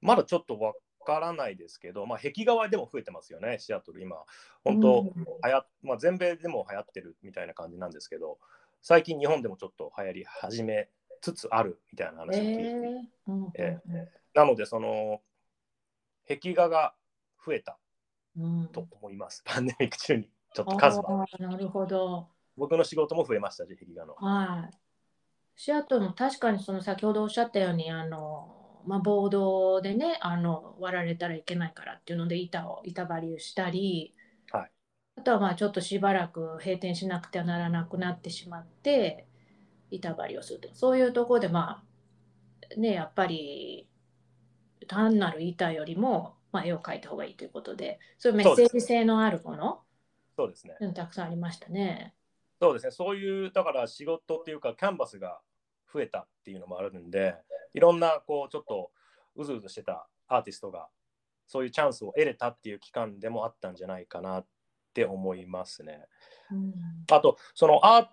[0.00, 4.02] まだちょっとわからないですけど、まあ、壁側でも増えてますよねシアトル。
[4.02, 4.16] 今
[4.64, 5.50] 本当、うん。
[5.50, 8.38] やまあ、全米でも流行ってるみたいな感じなんですけど
[8.82, 10.88] 最近日本でもちょっと流行り始め
[11.20, 15.20] つつあるみたいな話を聞いて、えー、なのでその
[16.28, 16.94] 壁画が
[17.44, 17.78] 増えた
[18.72, 20.28] と思います、うん、パンデミック中に。
[20.54, 21.26] ちょっと数は。
[21.38, 22.28] なるほど。
[22.58, 24.14] 僕の仕事も増えましたし、壁画の。
[24.14, 24.76] はい。
[25.56, 34.14] シアトルも確かにその先ほどおっしゃったように、あの、まあ、ボードでね、あの割られたらいけないからっていうので板を板張りをしたり、
[34.50, 34.70] はい、
[35.16, 39.26] あとはまあちょっとしばらく閉店しなくてはならなくなってしまって
[39.90, 41.82] 板張りをするとそういうところでま
[42.72, 43.88] あねやっぱり
[44.86, 49.80] 単なる板よりもまあ、絵を描いた方がいいということで、そういうメッセージ性のあるもの
[50.36, 50.74] そうですね。
[50.94, 52.14] たくさんありましたね。
[52.60, 52.90] そうですね。
[52.90, 55.40] そういう、だから仕事っていうか、キャンバスが
[55.92, 57.36] 増えたっていうのもあるんで、
[57.74, 58.90] いろんな、こう、ちょっと
[59.36, 60.88] うずうずしてたアーティストが、
[61.46, 64.46] そういうチャンスを得れたっていう期間でもあったんじゃないかなっ
[64.92, 66.06] て思いますね。
[66.50, 66.74] うん、
[67.10, 68.08] あと、そのアー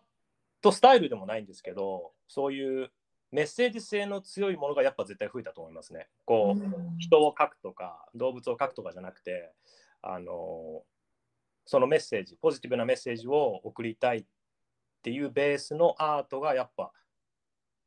[0.62, 2.92] トスタイルでもないんですけど、そういう
[3.32, 6.08] メッセージ性の強いものがやっぱ絶対増えたと思いますね。
[6.24, 9.52] こう、うん、人を描くとか動物を描くとかじゃなくて
[10.02, 10.84] あの
[11.66, 14.26] そのメッセージポジティブなメッセージを送りたいっ
[15.06, 16.92] ていうベースのアートがやっぱ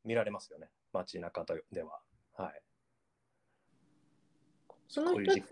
[0.05, 0.69] 見られますよね。
[0.93, 1.99] 街中では。
[2.37, 2.61] はい、
[4.87, 5.43] その一つ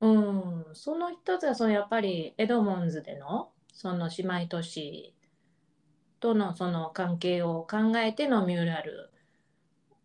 [0.00, 5.14] うん、その一つはそのやっぱりエドモンズでのその姉妹都市
[6.18, 9.12] とのその関係を考えてのミューラル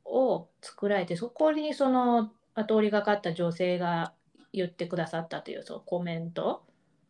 [0.06, 4.14] を作られてそこにその通りがかった女性が
[4.54, 6.64] 言ってくださったというそのコメント、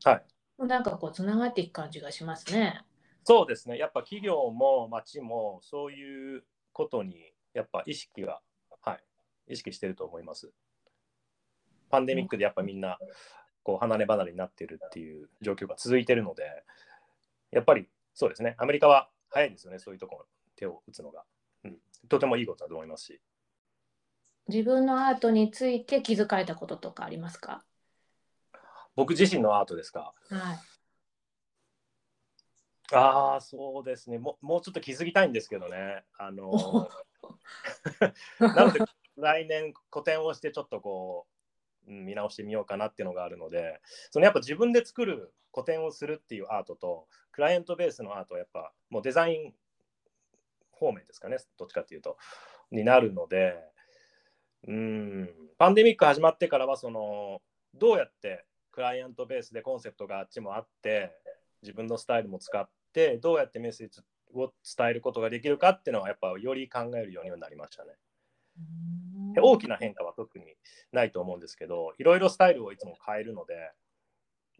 [0.05, 0.21] は
[0.59, 2.85] い、なんかこうつながっていく感じがしますね。
[3.27, 8.39] そうですねやっぱ企業も町もそういうことにやっぱ意識が、
[8.81, 9.03] はい、
[9.53, 10.49] 意識してると思います。
[11.89, 12.97] パンデミックでやっぱみんな
[13.63, 16.43] こう離れ離れになってるっていう状況が続いてるので
[17.51, 18.55] やっぱりそうですね。
[18.59, 21.25] アメリカは早いですよね、そういうところ手を打つのが、
[21.65, 21.77] うん。
[22.07, 23.21] とてもいいことだと思いますし。
[24.47, 27.65] 自分のアートについて気づかれたこととかありますか？
[28.95, 30.13] 僕自身のアートですか？
[30.29, 30.57] はい。
[32.93, 34.37] ああ、そうですねも。
[34.41, 36.03] もうちょっと気づきたいんですけどね。
[36.17, 36.51] あの
[38.39, 38.79] なので、
[39.17, 41.27] 来年個展をしてちょっとこ
[41.87, 49.53] う、見直してみようかなっていうのがあるので、そのやっぱ自分で作る個展をするっていうアートとクライアントベースのアートはやっぱもうデザイン
[50.71, 52.17] 方面ですかねどっちかっていうと
[52.69, 53.55] になるので
[54.67, 57.41] うんパンデミック始まってからはその
[57.73, 61.11] どうやってクライアントベースでコンセプトがあっちもあって
[61.61, 64.01] 自分のスタイルも使ってどうやってメッセージ
[64.33, 67.91] を伝えることができるかっていうのはやっぱより考えるようになりましたね。
[69.39, 70.45] 大きな変化は特に
[70.91, 73.71] ないと思うんですけどいろいろスタイルをいつも変えるので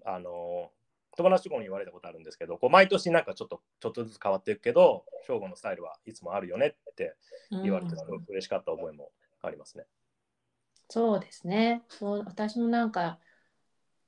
[0.06, 0.72] あの
[1.18, 7.16] 友達とかに言われたことあるんですけどこう毎年なんかちょっとちょっとずつ変わっていくけど省吾のスタイルはいつもあるよねって
[7.64, 9.10] 言われてすごく嬉しかった覚えも
[9.42, 9.86] ありますね。
[10.90, 13.20] そうですねそう私もなんか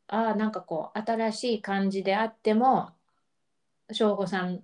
[0.10, 2.92] ああなんかこう新しい感じであっても
[3.92, 4.64] 省吾さん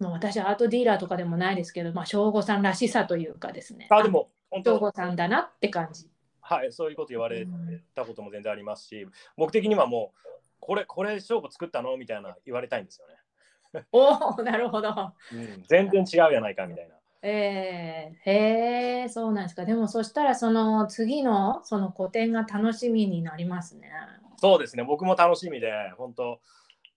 [0.00, 3.86] もう私はアートディーラーとかでもないですけど、まあ、省吾さんらしさというかですね。
[3.90, 4.30] あでも
[4.64, 6.08] 省吾さんだなって感じ。
[6.40, 7.46] はい、そういうこと言われ
[7.94, 10.24] たことも全然ありますし、僕的にはもう
[10.64, 11.96] これ、これ、勝負作ったの？
[11.98, 13.84] みたいな言われたいんですよね。
[13.92, 15.62] おお、なるほど、うん。
[15.68, 16.94] 全然違うやないかみたいな。
[17.26, 19.64] えー、へえ、そうなんですか。
[19.64, 23.90] でもそしたらその次のその個展が楽しみになりますね。
[24.36, 24.84] そうですね。
[24.84, 26.40] 僕も楽しみで、本当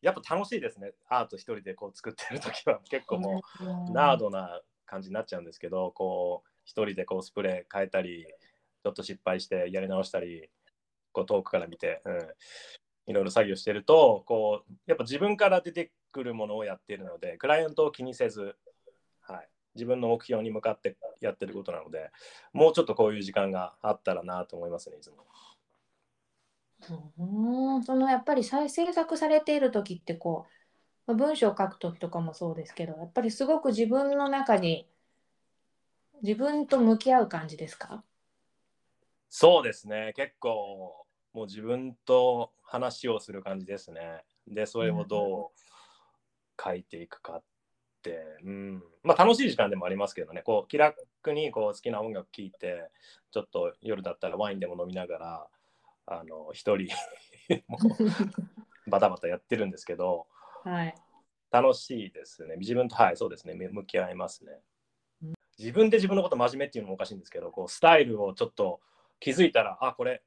[0.02, 0.92] やっぱ楽しいですね。
[1.08, 8.28] アート一人でこう作ってる時は 結構もうナードな感じになっちゃうんですけど、こう一人でこうスプレー変えたり、
[8.84, 10.50] ちょっと失敗してやり直したり、
[11.14, 12.18] こう遠くから見て、うん、
[13.08, 18.56] いろいろ作業してるとこうやっぱ自分から出てくるものをやっているのでクライアントを気にせず、はい、
[19.78, 22.12] 自分の目標に向かってやってることなので
[22.52, 25.26] もうちょっとこういう時間があったらなと思いますねいつも。
[27.18, 30.46] うんそのやっぱり再制作されている時ってこ
[31.08, 34.88] う文章を書く時とかもそうですけどやっぱりすごく自分の中に
[36.22, 38.04] 自分と向き合う感じですか？
[39.30, 44.24] そうですね結構もう自分と話をする感じですね。
[44.48, 45.60] で、それをどう
[46.60, 47.46] 書いていくかって、
[48.44, 48.84] うん。
[49.04, 50.42] まあ、楽しい時間でもありますけどね。
[50.42, 52.90] こう気楽にこう好きな音楽聴いて
[53.32, 55.48] ちょっと夜だったらワインでも飲みながら
[56.06, 56.88] あの一人
[58.88, 60.28] バタバタやってるんですけど、
[60.64, 60.96] はい、
[61.52, 62.56] 楽しいですね。
[62.58, 63.54] 自分とはいそうですね。
[63.54, 64.62] 向き合いますね。
[65.58, 68.80] 自分で自分のこと真面目っていうのもおかしいんですけどこうスタイルをちょっと
[69.20, 70.22] 気づいたらあこれ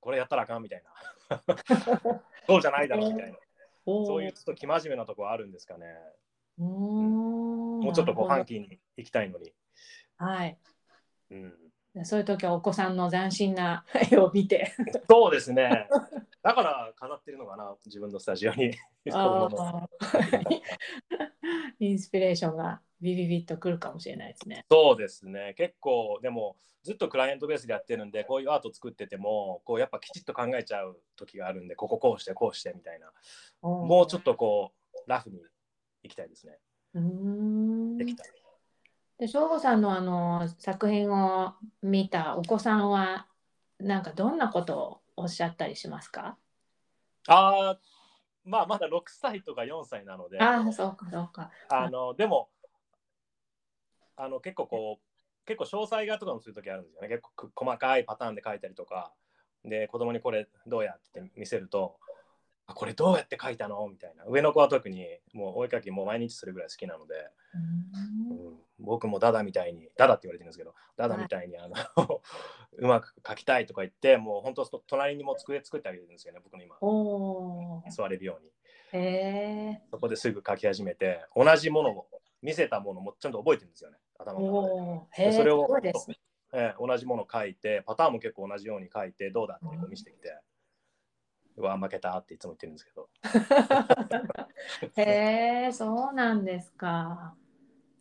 [0.00, 0.92] これやったらあかんみたいな。
[2.46, 3.38] そうじゃないだろうみたいな、
[3.86, 5.86] そういうちょっと生真面目なところあるんですかね。
[6.58, 9.52] うん、もうちょっとこうファンキーに行きたいのに。
[10.16, 10.58] はい。
[11.30, 14.74] うん、そういう時はお子さんの斬新な絵を見て。
[15.08, 15.88] そうですね。
[16.42, 18.74] だから飾ってるのかな、自分のスタジオに。
[21.80, 24.64] インスピレーションがビビビッとくるかもしれないですね。
[24.70, 25.54] そうですね。
[25.56, 33.12] 結構、でも、ずっとクライアントベースでやってるんで、こういうアート作ってても、こうやっぱきちっと考えちゃう時があるんで、こここうして、こうしてみたいな。
[33.62, 34.72] もうちょっとこ
[35.06, 35.40] う、ラフに
[36.02, 36.58] いきたいですね。
[36.94, 38.24] うんできた。
[39.18, 43.28] で、省吾さんのあの作品を見たお子さんは、
[43.78, 46.36] なんかどんなことをおっしゃったりしますか？
[47.28, 47.78] ああ、
[48.44, 51.50] まあまだ6歳とか4歳なので、ああ、そうかそうか。
[51.68, 52.50] あのでも
[54.16, 57.08] あの結構こう結構詳細画とかもするときあるんですよね。
[57.08, 59.12] 結構細かいパターンで描いたりとか、
[59.64, 61.98] で子供にこれどうやって見せると、
[62.66, 63.86] あこれどうやって描いたの？
[63.88, 64.24] みたいな。
[64.26, 67.14] 上の子は特にもうお絵描きも毎日するぐらい好きなので、
[67.54, 71.74] うん、僕もダダみたいに、ダダって言われてるんですけど、ダダみたいにあの
[72.78, 76.76] うまく描きたいとか言って、もう本当隣にも机作ってあげるんですよね、僕の今。
[77.90, 78.50] 座れるように。
[78.92, 82.06] へそこですぐ描き始めて、同じものを
[82.42, 83.98] 見せたものもちゃんと覚えてるんですよね。
[84.18, 85.32] 頭の中で。
[85.32, 85.68] それを、
[86.52, 90.42] えー、同じもの書いて、パターンも結構同じように書いて、どうだって見せてきて、う
[91.56, 93.08] わ、負けたっていつも言ってるんですけど。
[94.96, 97.34] へえ、そうなんですか。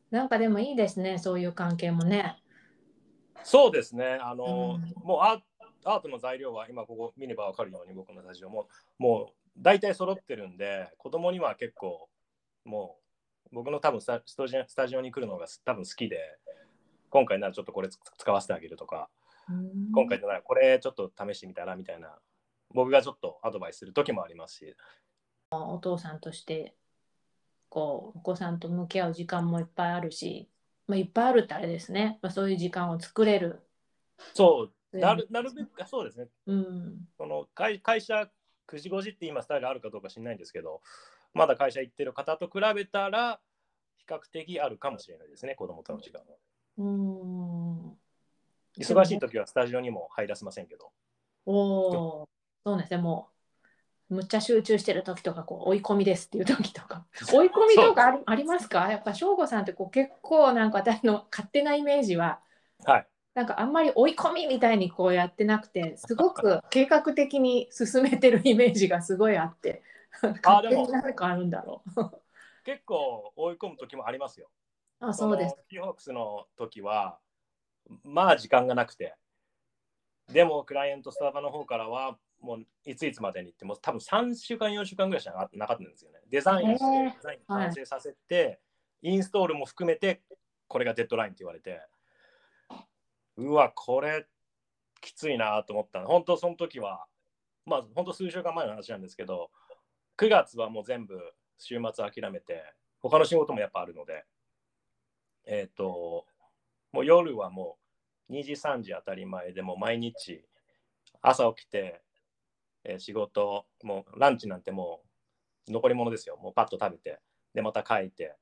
[0.10, 2.38] なんかでもいいですね、そういう関係もね。
[3.44, 5.42] そうですね、あの、うん、もうア
[5.84, 8.68] アートの材料は今ここ見れば分かるように僕のスタジオも
[9.00, 12.08] もう大体揃ってるんで子供には結構
[12.66, 12.98] も
[13.52, 16.18] 僕の多分スタジオスタジオに来るのが多分好きで
[17.10, 19.10] 今回ならちょっとこれ使わせてあげるとか
[19.94, 22.16] 今回ならこれちょっと試してみたらみたいな
[22.74, 24.76] 僕がちょっとアドバイスする時もありますし。
[25.52, 26.76] お父さんとして
[27.68, 30.50] こうお子さんと向き合う時間もいっぱいあるし、
[30.88, 33.62] まあ、いっぱいあるってあれですね、まあ、そういう時間を作れる。
[34.34, 38.30] そうなるなるべくそうですね、うん、その会会社
[38.68, 40.82] 9時5時って今スタイルあるかどうか知らないんですけど
[41.34, 43.40] まだ会社行ってる方と比べたら、
[43.98, 46.26] 比較的あるかもしれないですね、子供との時間は。
[46.78, 47.92] うん。
[48.78, 50.92] 忙しい時はスタジオにも入らせませんけど。
[51.46, 52.30] おお、
[52.66, 53.30] そうですね、も
[54.10, 58.92] う、むっちゃ集中してる時とか、こう追い込みですっていう時とか、追い込みとかありありますか？
[58.92, 62.42] やっぱ省吾さんってこう結構なんか私の勝手なイメージは、
[62.86, 69.82] はい、なんかあんまり追い込みみたいにこうやってなくて、すごく計画的に進めてるイメージがすごいあって、
[70.44, 72.12] あでも何かあるんだろう。
[72.66, 74.50] 結構追い込む時もありますよ。
[75.00, 75.56] あそうです。
[75.70, 77.18] キーホークスの時は、
[78.04, 79.16] まあ時間がなくて。
[80.32, 86.20] でも、クライアントスタバの方からは、もういついつまでにっても多分3週間4週間ぐらいしかなかったんですよね。
[86.30, 88.52] デザインして、デザイン完成させて、は
[89.10, 90.22] い、インストールも含めて
[90.68, 91.82] これがデッドラインって言われて
[93.38, 94.26] うわこれ
[95.02, 97.06] きついなと思った本当その時は
[97.66, 99.50] まあ本当数週間前の話なんですけど
[100.18, 101.20] 9月はもう全部
[101.58, 102.64] 週末諦めて、
[103.00, 104.26] 他の仕事もやっぱあるので、
[105.46, 106.26] えっ、ー、と、
[106.92, 107.78] もう夜はも
[108.30, 110.44] う2時、3時当たり前でも毎日
[111.22, 112.02] 朝起きて、
[112.84, 115.02] えー、仕事、もうランチなんても
[115.68, 116.38] う残り物ですよ。
[116.38, 117.20] もうパッと食べて、
[117.54, 118.36] で、また帰って、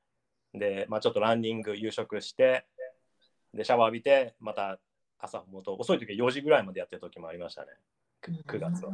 [0.53, 2.65] で、まあ、ちょっとランニング、夕食して、
[3.53, 4.79] で、シャワー浴びて、また
[5.17, 7.67] 朝、もっと遅い時は4時ぐらいまでやってる時もありましたね。
[8.21, 8.91] 9月は。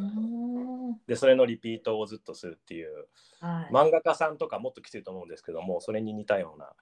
[1.07, 3.07] でそれのリピートをずっとするっていう、
[3.39, 6.73] はい、漫画家さんとかもっときついと思うんですけどもそれに似たような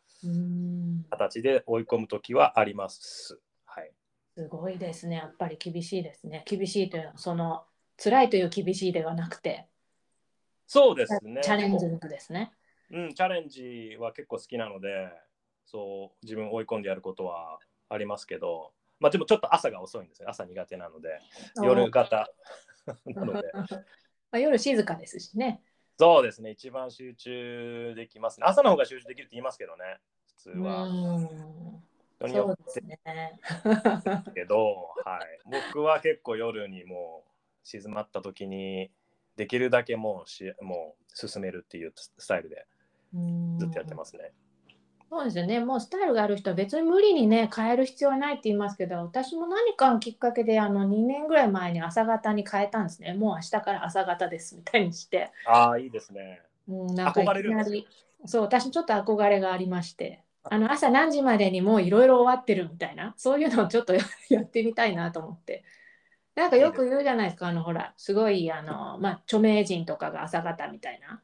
[1.10, 3.40] 形で追い込む時はあります。
[3.66, 3.92] はい、
[4.36, 5.18] すごいですね。
[5.18, 6.44] やっぱり厳しいですね。
[6.46, 7.64] 厳しいというのはその
[7.98, 9.68] 辛いという厳しいではなくて
[10.68, 12.52] そうですねチャレンジですね。
[12.92, 15.12] うん、チャレンジは結構好きなので
[15.66, 18.72] そう自分を追い込んでやることはありますけど
[19.04, 20.30] まあでもちょっと朝が遅いんですよ。
[20.30, 21.20] 朝苦手なので、
[21.62, 22.30] 夜型
[23.06, 23.52] なので。
[23.54, 23.66] ま
[24.32, 25.62] あ夜静かですしね。
[26.00, 28.46] そうですね、一番集中できますね。
[28.48, 30.88] 朝の方が集中できるって言いますけどね、普通は。
[32.20, 33.02] 人によってね。
[34.34, 35.40] けど、はい、
[35.70, 37.33] 僕は結構夜にもう
[37.64, 38.92] 静まった時に
[39.36, 42.66] できるだけもうしもう進めるっていうスタイルで
[43.60, 44.32] ずっとやってますね。
[45.10, 45.60] そうですよね。
[45.60, 53.14] もうスタイルがある人は別に無理にね、変える必要はないって言いますけど、私も何かのきっかけで、あの、2年ぐらい前に朝方に変えたんですね。
[53.14, 55.30] もう明日から朝方ですみたいにして。
[55.46, 56.42] ああ、いいですね。
[56.68, 57.88] うん、なんかいきなり、
[58.26, 63.94] そう、私ちょっと憧れがありまして、あの、朝何時までにもういろいろ終わってるみたいな、そういうのをちょっと
[64.30, 65.64] やってみたいなと思って。
[66.36, 71.22] なんかよく言うじゃないですか、あの、ほら、すごい、あの、まあ、著名人とかが朝方みたいな。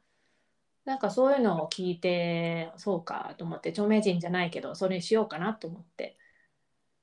[0.86, 6.18] なんかそういうのを聞いて、そうかと思って、著名人じゃないけど、それにしようかなと思って。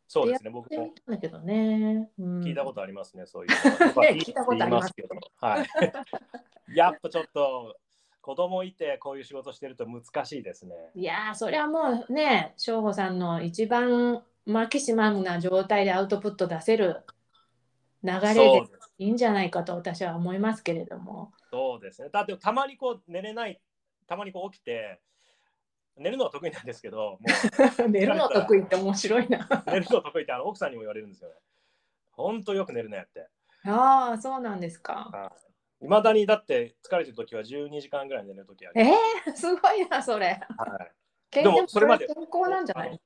[0.08, 0.92] そうですね、僕も。
[1.08, 3.50] だけどね、うん、聞いたことありますね、そういう。
[4.22, 5.08] 聞いたことありますけど。
[5.40, 5.66] はい。
[6.74, 7.76] やっぱちょっと
[8.20, 10.74] 子供いてこういう仕事してると難しいですね。
[10.94, 17.02] いやそれはもうね、省吾さんの一番マキシマムな状態でアウトプット出せる
[18.06, 18.62] 流れで
[18.98, 21.32] いいんじゃないかと私は思いますけれども。
[21.50, 22.08] そうですね。
[22.10, 23.60] だってたまにこう寝れない
[24.06, 25.00] たまにこう起きて、
[25.96, 27.18] 寝るのは得意なんですけど、も
[27.86, 29.48] う 寝るの得意って面白いな。
[29.66, 31.36] 寝るの得意ってあの奥さんにも言われるんですよね。
[32.12, 33.28] 本当よく寝るねって。
[33.64, 35.32] ああ、そうなんですか。
[35.82, 38.80] いまだにだって疲れてる時は12時間ぐらい寝る時ある。
[38.80, 40.40] えー、すごいな、それ。
[40.56, 40.88] は
[41.32, 41.42] い。
[41.42, 43.00] でもそれまで健康なんじゃない？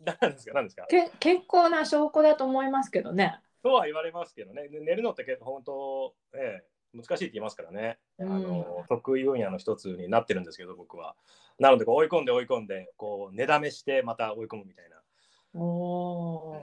[0.00, 0.86] 何 ですか何ですか？
[0.88, 3.40] け健康な証拠だと思いますけどね。
[3.62, 4.68] とは言われますけどね。
[4.70, 11.14] 寝るのって結構本当、ええ難しいって言いますからね、うん、あの得意分野の一つになってるんですけど僕は。
[11.58, 15.60] なので追い込んで追い込んでこう寝だめしてまた追い込むみたいな。
[15.60, 16.62] お、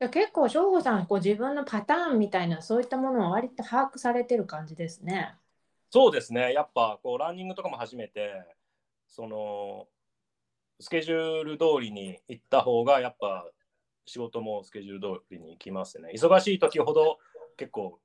[0.00, 5.34] うん、結構省吾さんこう自分のパターンみたいなそういったものを割と把握されてる感じですね。
[5.90, 6.52] そうですね。
[6.52, 8.44] やっぱこうランニングとかも始めて
[9.08, 9.86] その
[10.80, 13.46] スケジュール通りに行った方がやっぱ
[14.06, 16.10] 仕事もスケジュール通りに行きますね。
[16.14, 17.18] 忙しい時ほど
[17.56, 18.00] 結構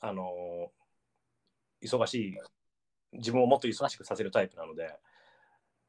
[0.00, 0.70] あの
[1.82, 2.38] 忙しい
[3.12, 4.98] 自分をもっと忙しくさせるタイプなので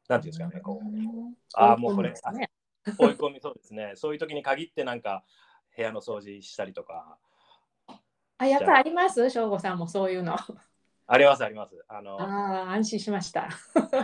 [0.08, 2.50] なんていうんですかねこうああもうこれ、ね、
[2.98, 3.94] 追い込みそうですね。
[3.98, 5.24] そういう時に限ってなんか
[5.76, 7.18] 部屋の掃除したりとか。
[8.38, 9.30] あやっぱりあります？
[9.30, 10.38] 省吾さんもそういうの。
[11.08, 11.84] ありますあります。
[11.88, 13.50] あのあ安心しました。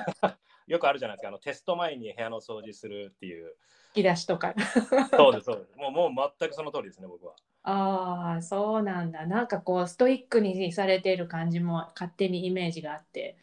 [0.68, 1.30] よくあるじゃないですか。
[1.30, 3.46] あのテスト前に部屋の掃除するっていう。
[3.48, 3.54] 引
[3.96, 4.54] き出しとか
[5.16, 7.34] そうですそうですもうもう全くその通りですね僕は
[7.68, 9.26] ああ、そうなんだ。
[9.26, 13.38] なんかこう、ストイックにされている感じも勝手にイメージがあって。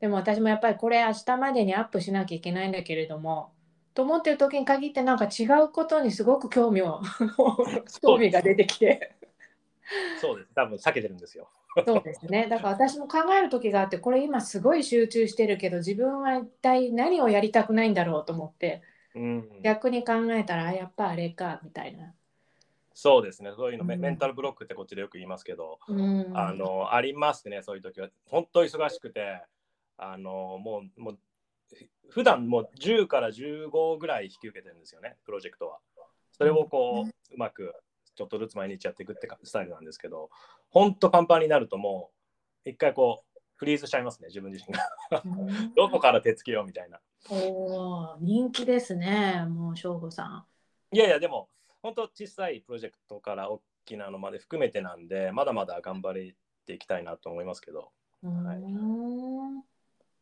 [0.00, 3.52] でも私もやっぱりこれ明日までにアップしなきゃいけないんだけれども、
[3.94, 7.00] と思ってる時に限ってなんか違うことにすごく興味を
[8.02, 9.12] 興味が出てきて。
[10.20, 10.52] そうです。
[10.54, 11.48] 多分避けてるんですよ。
[11.86, 12.48] そうですね。
[12.50, 18.82] だから私も考える時があって、これ今すごい集中してるけど、自分は一体何をやりたくないんだろうと思って、
[19.18, 22.14] うん、逆に考えたら、やっぱあれかみたいな。
[22.94, 28.08] そうですね、そういうの、うん、メンタルブロックってこっちでよく言いますけど、うん、あのありますね、そういう時は。
[28.26, 29.44] 本当忙しくて、
[29.96, 31.18] あのもう、もう
[32.08, 35.78] 普段もう10から15ぐらい引き受けてるんですよね、プロジェクトは。
[36.32, 37.74] それをこう、うまく
[38.14, 40.30] ちょっとずつ毎日やっていくってスタイルなんですけど、
[40.70, 42.10] 本当パンパンになるとも
[42.66, 45.22] う、一回こう、フリーズしちゃいますね、自分自身が。
[45.76, 47.00] どこから手つけようみたいな。
[47.30, 50.24] お人気ですね、もう省吾さ
[50.92, 50.96] ん。
[50.96, 51.48] いやいや、でも、
[51.82, 56.34] 本当小さいプロジェクトから大きなのまで含めてなんでまだまだ頑張れ
[56.66, 57.90] ていきたいなと思いますけど。
[58.22, 58.58] はい、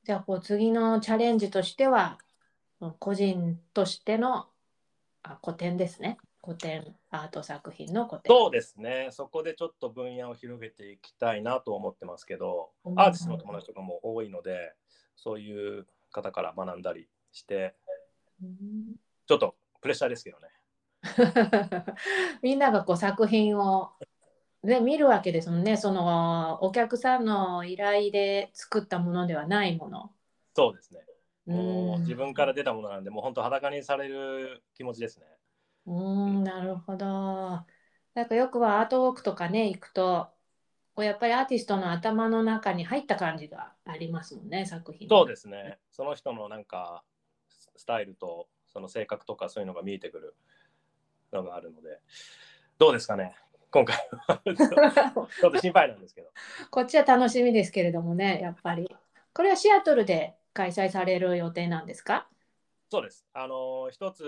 [0.05, 2.19] じゃあこう次のチャレンジとしては
[2.99, 4.49] 個人としての
[5.23, 6.19] あ古典ですね。
[6.45, 9.09] 古典アート作品の古典そうですね。
[9.11, 14.75] そこでちょっと分野を広げていきたいなと思ってますけど、アーティストの友達とかも多いので
[15.17, 17.75] そういう方から学んだりして、
[19.27, 20.49] ちょっとプレッシャーですけどね
[22.43, 23.93] みんながこう作品を、
[24.63, 30.13] ね、見るわけですもんねそのお客さんの依頼で作ったものではないもの。
[30.55, 31.01] そうですね。
[31.47, 35.27] もう自分から出たものなんで、もう本当裸にされる気持ちですね。
[35.87, 35.93] う
[36.41, 37.07] んなるほど。
[37.07, 40.29] なんかよくはアートウォークとかね行くと
[40.97, 45.07] こうやっぱりアーティストの頭の中に入った感じがありますもんね作品。
[45.11, 45.79] そうですね。
[45.93, 47.05] その人のなんか
[47.77, 50.35] スタイルとその性格とかそういうのが見えてくる
[51.35, 52.01] のがあるので、
[52.79, 53.37] どうですかね、
[53.71, 53.95] 今回
[54.27, 56.31] は ちょっと心配なんですけど。
[56.71, 58.89] こっちは楽しみですけれどもね、やっぱり。
[59.35, 62.27] これはシアトルで開催される予定なんですか？
[62.91, 63.27] そうです。
[63.35, 64.25] あの一つ、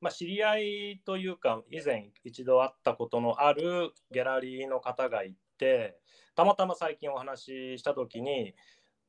[0.00, 5.98] まあ、知り合いというか、以前一度会ったことのあるギャラリーの方がいて、
[6.34, 8.54] たまたま最近お話ししたときに、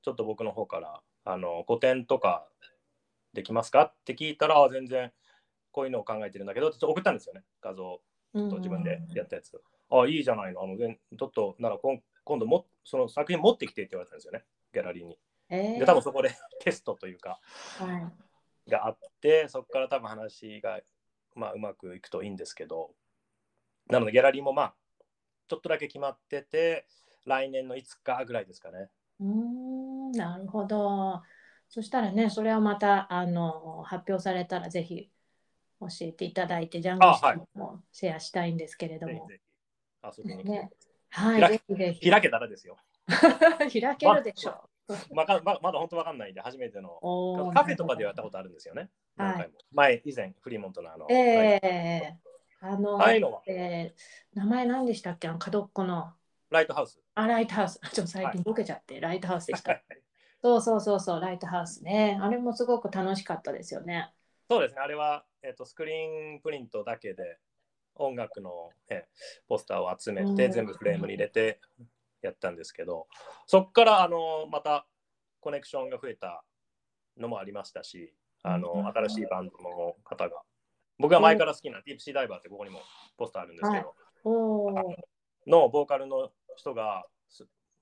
[0.04, 2.48] ちょっと僕の方からあの個展とか
[3.34, 5.12] できますかって聞いたら、全然
[5.72, 8.02] こういうのを考えてるんだけどって送ったんですよね、画像。
[8.34, 9.62] と自分でやったやつ。
[9.90, 10.64] ああ、いいじゃないの。
[10.64, 14.44] あのちょっとなら今今度もその作品持ってきてって言われたんですよね、
[14.74, 15.18] ギャラリーに。
[15.50, 16.32] えー、で、多分そこで
[16.62, 17.40] テストというか、
[17.78, 18.14] は
[18.68, 20.80] い、があって、そこから多分話が、
[21.36, 22.96] まあ、うまくいくといいんですけど、
[23.88, 24.76] なのでギャラリーもまあ、
[25.52, 26.86] ちょっとだけ決まってて、
[27.26, 28.88] 来年の5日ぐらいですかね。
[29.20, 31.22] うんなるほど。
[31.68, 35.10] そしたらね、それはまたあの発表されたらぜひ
[35.82, 39.28] 教えていただいて、ジャングルシもシェアしたいんですけれども。
[39.28, 39.42] ぜ
[40.14, 40.70] ひぜひ遊びにね、
[41.10, 42.10] はい、ぜひぜひ。
[42.10, 42.78] 開けたらですよ。
[43.60, 44.52] 開けるでしょ
[44.88, 44.94] う。
[45.14, 46.98] ままままだ本当わかんないんで、初めての
[47.54, 48.90] カフェとかでやったことあるんですよね。
[49.18, 51.08] はい、前、以前、フリーモントのあの。
[51.12, 52.31] えー、
[52.62, 55.28] あの、ああいうのは、えー、名前何でしたっけ？
[55.28, 56.14] あの角っこの。
[56.52, 57.00] ライトハウス。
[57.16, 57.80] あ、ライトハウス。
[57.92, 59.82] ちょっと最近ボケちゃって、はい、ライトハウスでした。
[60.42, 62.20] そうそうそうそう、ライトハウスね。
[62.22, 64.14] あれもすごく楽しかったですよね。
[64.50, 67.40] そうですね、あれは、えーと、スクリーンプリントだけで
[67.96, 69.08] 音楽の、え
[69.48, 71.60] ポスターを集めて、全部フレームに入れて
[72.22, 73.08] やったんですけど、
[73.48, 74.86] そこからあのまた
[75.40, 76.44] コネクションが増えた
[77.18, 80.42] のもありましたし、あの新しいバンドの方が、
[81.02, 82.80] 僕が前から好きなディープシーダイバーってここにも
[83.18, 83.96] ポスターあるんですけど、
[84.74, 87.06] はい、のボーカルの人が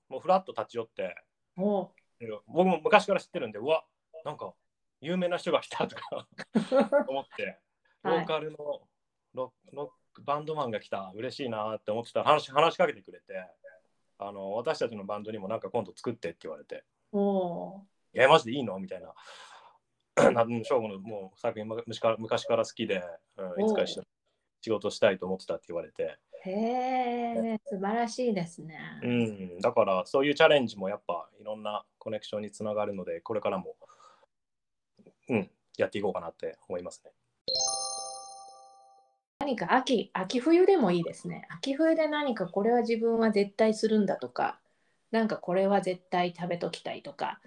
[0.08, 1.14] もうフラッと立ち寄って、
[2.48, 3.84] 僕も昔から知ってるんで、うわ、
[4.24, 4.52] なんか
[5.00, 6.26] 有名な人が来たとか
[7.08, 7.58] 思って、
[8.02, 8.56] ボーカルの
[9.32, 13.46] ロロックバンドマンが来た、嬉しいなって思ってたら話話しかけてくれて、
[14.18, 16.84] あの私たちのバンドにもなんか今度作ってって言われて、
[18.12, 18.78] いや、マジでいいの？
[18.80, 19.14] みたいな。
[20.64, 23.02] 翔吾のもう作品昔から昔から好きで、
[23.36, 24.06] うん、いつか一緒に
[24.62, 26.18] 仕事したいと思ってたって言われて。
[26.42, 28.78] へえ、素晴らしいですね。
[29.02, 33.76] うん、だからそういうチャレンジもやっぱいろんなコネクションにつながるので、これからも、
[35.28, 37.12] うん、やっていこうかなって思いますね。
[39.40, 41.46] 何か秋、秋冬でもいいですね。
[41.50, 44.60] 秋冬で何かこれは自分は絶対するんだとか、
[45.10, 47.40] なんかこれは絶対食べときたいとか、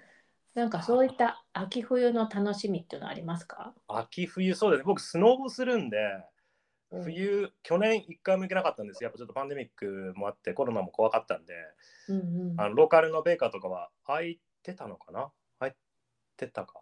[0.54, 3.74] なんかそういった秋冬の楽しみっていうのはありますか？
[3.88, 4.84] 秋冬、そうですね。
[4.86, 5.98] 僕、スノボするんで、
[6.90, 11.54] 冬、うん、去年1回も行けなかったんですやっぱちょっとパンデミックもあってコロナも怖かったんで、
[12.08, 12.16] うん
[12.52, 15.32] うん、あのローカルのベーカーとかは開いてたのかな？
[15.58, 15.72] 開い
[16.36, 16.80] てたか。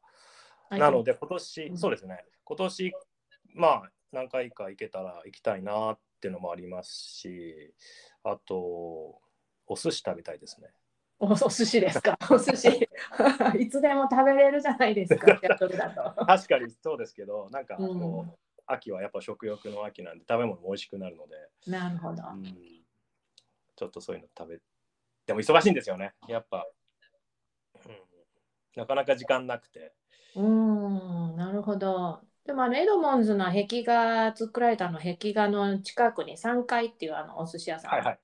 [0.70, 2.92] なので今年、うん、そうですね、今年、
[3.54, 7.74] まあ何回か行けたら行きたいなっていうのもありますし、
[8.22, 8.54] あと、
[9.66, 10.68] お寿司食べたいですね。
[11.40, 12.18] お寿司ですか？
[12.30, 12.68] お寿司
[13.58, 15.38] いつでも食べれるじゃないですか。
[15.38, 18.34] 確かにそうですけど、なんかこう、うん、
[18.66, 21.36] 秋はやっぱ食欲の秋なんで食べ物も美味しくなるので。
[21.68, 22.44] なるほど、うん。
[23.76, 24.60] ちょっとそういうの食べ。
[25.26, 26.14] でも忙しいんですよね。
[26.26, 26.66] やっぱ、
[27.86, 27.92] うん、
[28.74, 29.92] なかなか時間なくて。
[30.34, 32.20] うん、なるほど。
[32.44, 38.18] でもあのエドモンズの壁画作られたの壁画の近くに3階っていうあのお寿司屋さん、はいはい、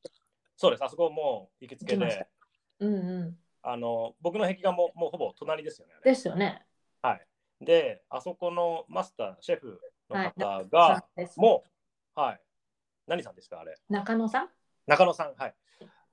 [0.56, 2.26] そうですあそこも行きつけで
[2.80, 5.94] うんうん、あの僕の壁画ももうほぼ隣ですよね。
[6.04, 6.64] ですよね。
[7.02, 7.26] はい。
[7.64, 11.64] で、あそこのマスター、シェフの方が、はい、も
[12.16, 12.40] う、はい。
[13.06, 13.76] 何さんですか、あれ？
[13.88, 14.48] 中野さん？
[14.86, 15.54] 中野さん、はい。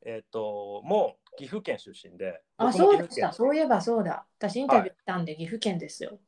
[0.05, 2.41] えっ、ー、と、もう岐阜県出身で。
[2.57, 3.31] あ、そうでした。
[3.33, 4.25] そういえばそうだ。
[4.37, 6.19] 私インタビューしたんで、はい、岐阜県ですよ。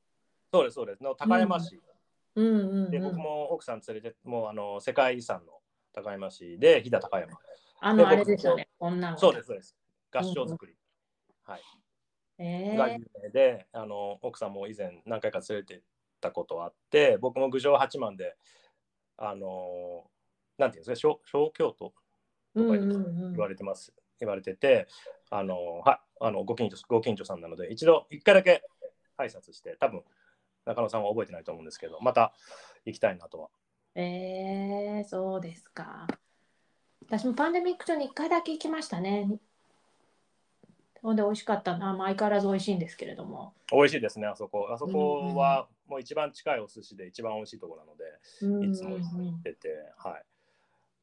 [0.51, 1.03] そうです、そうです。
[1.03, 1.79] の高山市。
[2.35, 5.53] うんうんうんうん、で、僕も奥さん連れて、もうあの世界遺産の
[5.93, 7.37] 高山市で、飛騨高山。
[7.79, 8.69] あの、あれですよね。
[8.79, 9.75] 女のそうです、そうです。
[10.11, 10.73] 合掌造り。
[10.73, 11.61] うん、はい。
[12.39, 15.81] えー、が有名であの奥さんも以前何回か連れてっ
[16.21, 18.35] たことあって僕も郡上八幡で
[19.17, 20.05] あの
[20.57, 21.93] なんていうんですか小京都
[22.55, 24.87] とか言われてます、言われてて
[25.29, 28.63] あのはあのご近所ご近所さんなので一度一回だけ
[29.17, 30.03] 挨拶して多分
[30.65, 32.33] 中野さんは覚えてないと思うんですけどまた
[32.85, 33.49] 行きたいなとは。
[33.95, 36.07] えー、そうですか。
[37.07, 39.39] 私もパンデミック中に1回だけ行きましたね。
[41.01, 43.53] ほんで美味しかったな、まあ、相変わらず美味しいんですけれども。
[43.71, 44.69] 美味しいですね、あそこ。
[44.71, 50.25] あそこはもう一番近いお寿司で一番美味しいところなので、いつも行ってて、はい。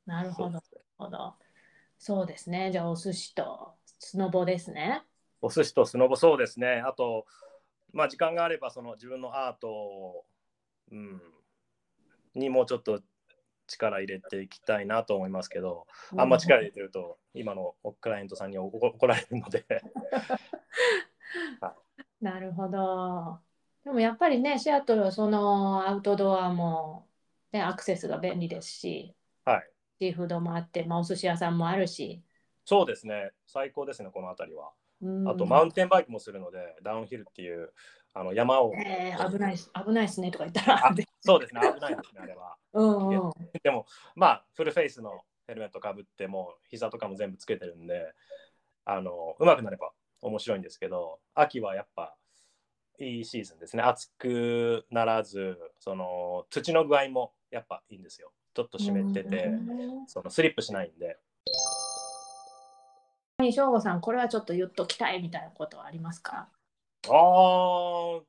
[0.07, 0.61] なるほど。
[0.97, 1.35] ほど
[1.99, 5.03] そうですね、じゃあお寿司とスノボですね。
[5.41, 6.83] お寿司とスノボ、そうですね。
[6.87, 7.27] あと、
[7.93, 10.25] まあ、時間があれば、その自分のアート、
[10.91, 11.23] うん、
[12.35, 13.01] にもうちょっと
[13.67, 15.87] 力入れていきたいなと思いますけど、
[16.17, 19.65] あんま力入れてると、今のクライアントさんに怒られるので
[22.21, 23.41] なるほど。
[23.85, 27.07] でもやっぱりね、シアトルはそのアウトドアも、
[27.53, 32.23] ね、アクセスが便利ですし、はい、シーフードもあって、まあ、お寿司屋さんもあるし。
[32.65, 34.73] そうですね、最高ですね、この辺りは。
[35.27, 37.73] あと、マウンテンバイクもするので、ダウンヒルっていう
[38.15, 38.73] あの山を。
[38.75, 40.95] えー、危ない危ないですねとか言ったら。
[41.21, 42.57] そうですね、危ないですね、あれは。
[42.73, 48.15] うんうん、でも、まあ、フルフェイスのヘルメットかぶって、も膝とかも全部つけてるんで、
[48.85, 49.93] あのうまくなれば
[50.23, 52.17] 面白いんですけど、秋はやっぱ、
[52.99, 53.83] いいシーズンですね。
[53.83, 58.33] 暑くならず、その土の具合もやっぱいいんですよ。
[58.55, 59.51] ちょっと湿ってて、
[60.07, 61.19] そのスリップしないんで。
[63.53, 66.49] 翔吾さん、これはちょっと言っときたいみたいなことはありますか？
[67.09, 68.23] ああ。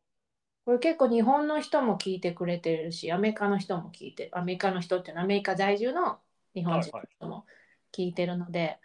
[0.66, 6.20] これ結構日本の人も聞いてくれてるし、アメリカの人も聞いて、アメリカの人っていうのはアメリカ在住の
[6.56, 7.46] 日本人の人も
[7.92, 8.60] 聞いてるので。
[8.60, 8.80] はいはい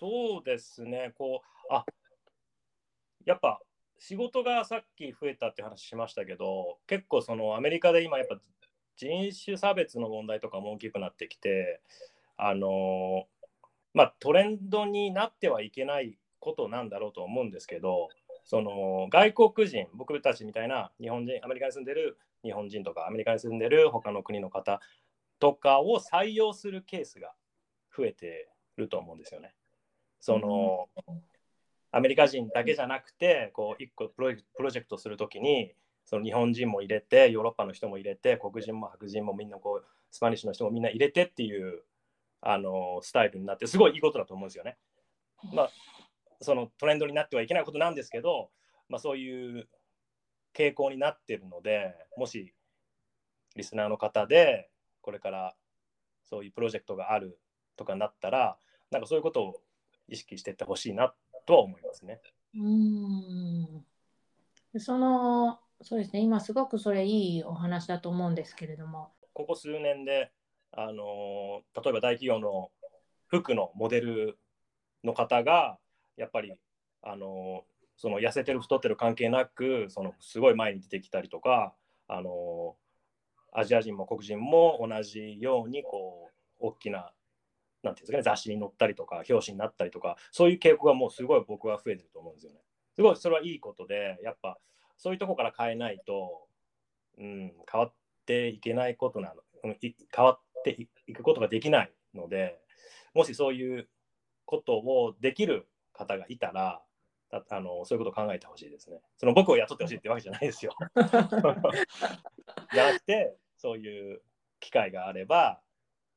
[0.00, 1.84] そうですね、こう、あ
[3.24, 3.60] やっぱ
[3.98, 8.38] 仕事がさっき増えたって話しましたけど、結構そのアメリカで今やっぱ
[8.96, 9.10] 人
[9.44, 11.80] 種差別の問題とかも大きくなってきて、
[12.36, 13.26] あの
[13.92, 16.16] まあ、トレンドになってはいけない
[16.48, 18.08] ことなんだろうと思うんですけど、
[18.44, 24.80] その外国人、僕たちみたいな日本人、アメリカに住んでる日本人とか、アメリカに住んでる他の国の方
[25.38, 27.32] とかを採用するケースが
[27.96, 29.54] 増えてると思うんですよね。
[30.20, 30.88] その、
[31.90, 34.34] アメリカ人だけじゃなくてこう1個プロ
[34.70, 35.72] ジェクトするときに
[36.04, 41.82] その日本人も入れてヨーロッパの人も入れて黒人も白人もみんなこうスパニッシュの人もみんな入れてっていう
[42.40, 44.76] あのスタイルになってすごいいいことだと思うんですよね。
[45.52, 45.70] まあ
[46.40, 48.50] そのトレンドになってはいけないことなんですけど、
[48.88, 49.68] まあ、そういう
[50.54, 52.54] 傾向になってるのでもし
[53.56, 54.70] リスナーの方で
[55.00, 55.54] これから
[56.24, 57.38] そういうプロジェクトがある
[57.76, 58.58] とかなったら
[58.90, 59.54] なんかそういうことを
[60.08, 61.12] 意識していってほしいな
[61.46, 62.20] とは思いますね。
[62.54, 63.84] うん
[64.78, 69.12] そのそうですね今すごくそれいいお話だと思うんですけれども。
[69.32, 70.32] ここ数年で
[70.72, 72.70] あの例えば大企業の
[73.28, 74.38] 服のモデル
[75.04, 75.78] の方が
[76.18, 76.52] やっぱり
[77.02, 77.64] あの
[77.96, 81.74] その痩せてる太ってる関係なくそのすごい前に出てきたりとか
[82.06, 82.76] あの
[83.52, 87.12] アジア人も黒人も同じようにこう大きな
[87.82, 92.58] なんていうんですかね、雑誌に載ったりとか、表紙になったりとか、そういう傾向がもうすごい僕は増えてると思うんですよね。
[92.94, 94.58] すごいそれはいいことで、やっぱ
[94.96, 96.46] そういうとこから変えないと、
[97.18, 97.92] うん、変わっ
[98.26, 102.58] ていけないことなの、変わっていくことができないので、
[103.14, 103.88] もしそういう
[104.44, 106.80] ことをできる方がいたら、
[107.30, 109.02] あのそういうことを考えてほしいですね。
[109.18, 110.74] その僕を雇ってほしいってわけじゃないですよ。
[110.94, 114.22] じゃなくて、そういう
[114.60, 115.60] 機会があれば、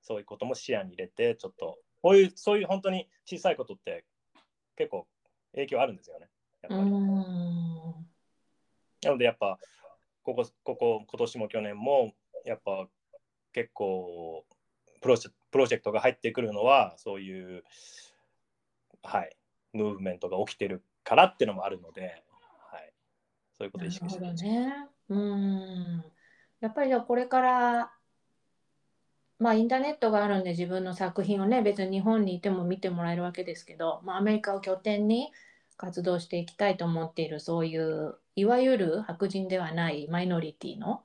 [0.02, 4.06] そういうことも視野に入れて、ちょっと、こういう、そういう本当に小さいことって
[4.76, 5.08] 結構
[5.54, 6.30] 影響あるんですよね。
[6.62, 6.92] やっぱり。
[9.04, 9.60] なので、やっぱ、
[10.24, 12.14] ここ、ここ、今年も去年も、
[12.46, 12.88] やっぱ
[13.54, 14.46] 結構
[15.02, 17.64] プロジェ、プロジェクトが入ってくるのは、そういう、
[19.04, 19.36] はい、
[19.74, 22.24] ムーブメントが起きてるからっていうのもあるので、
[22.72, 22.94] はい、
[23.58, 24.44] そういうことを意識してます。
[24.44, 24.88] ね。
[25.10, 26.04] うん
[26.62, 27.92] やっぱりこれから
[29.42, 35.32] まあ、インターネットがあるんで自分の作品をね別に日本にいても見てもらえるわけですけど、まあ、アメリカを拠点に
[35.78, 41.02] 活動していきたいと思っているそういういわゆる白人ではないマイノリティの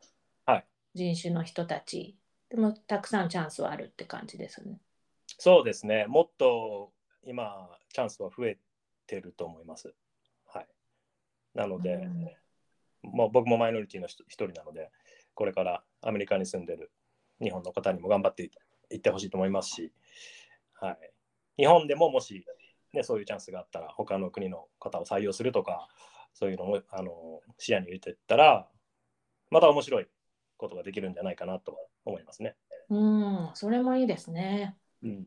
[0.94, 2.16] 人種の人たち、
[2.48, 4.78] でもたくさんチャンスはあるって感じですね。
[5.38, 6.90] そうですねもっと
[7.26, 8.58] 今チャンスは増え
[9.06, 9.92] てると思います。
[10.46, 10.66] はい、
[11.54, 12.30] なので、うん、
[13.14, 14.90] まあ、僕もマイノリティの一人なので
[15.34, 16.90] これからアメリカに住んでる
[17.42, 18.50] 日本の方にも頑張って
[18.90, 19.92] いってほしいと思いますし、
[20.80, 20.98] はい、
[21.58, 22.44] 日本でももし、
[22.92, 25.88] ね、そういうチャンスがあったら他の国の方を採用するとか
[26.32, 28.66] そういうのもあの視野に入れていったら
[29.50, 30.06] また面白い
[30.56, 32.56] ことができるんじゃないかなと思いますね。
[32.88, 34.76] うんそれもいいですね。
[35.02, 35.26] うん、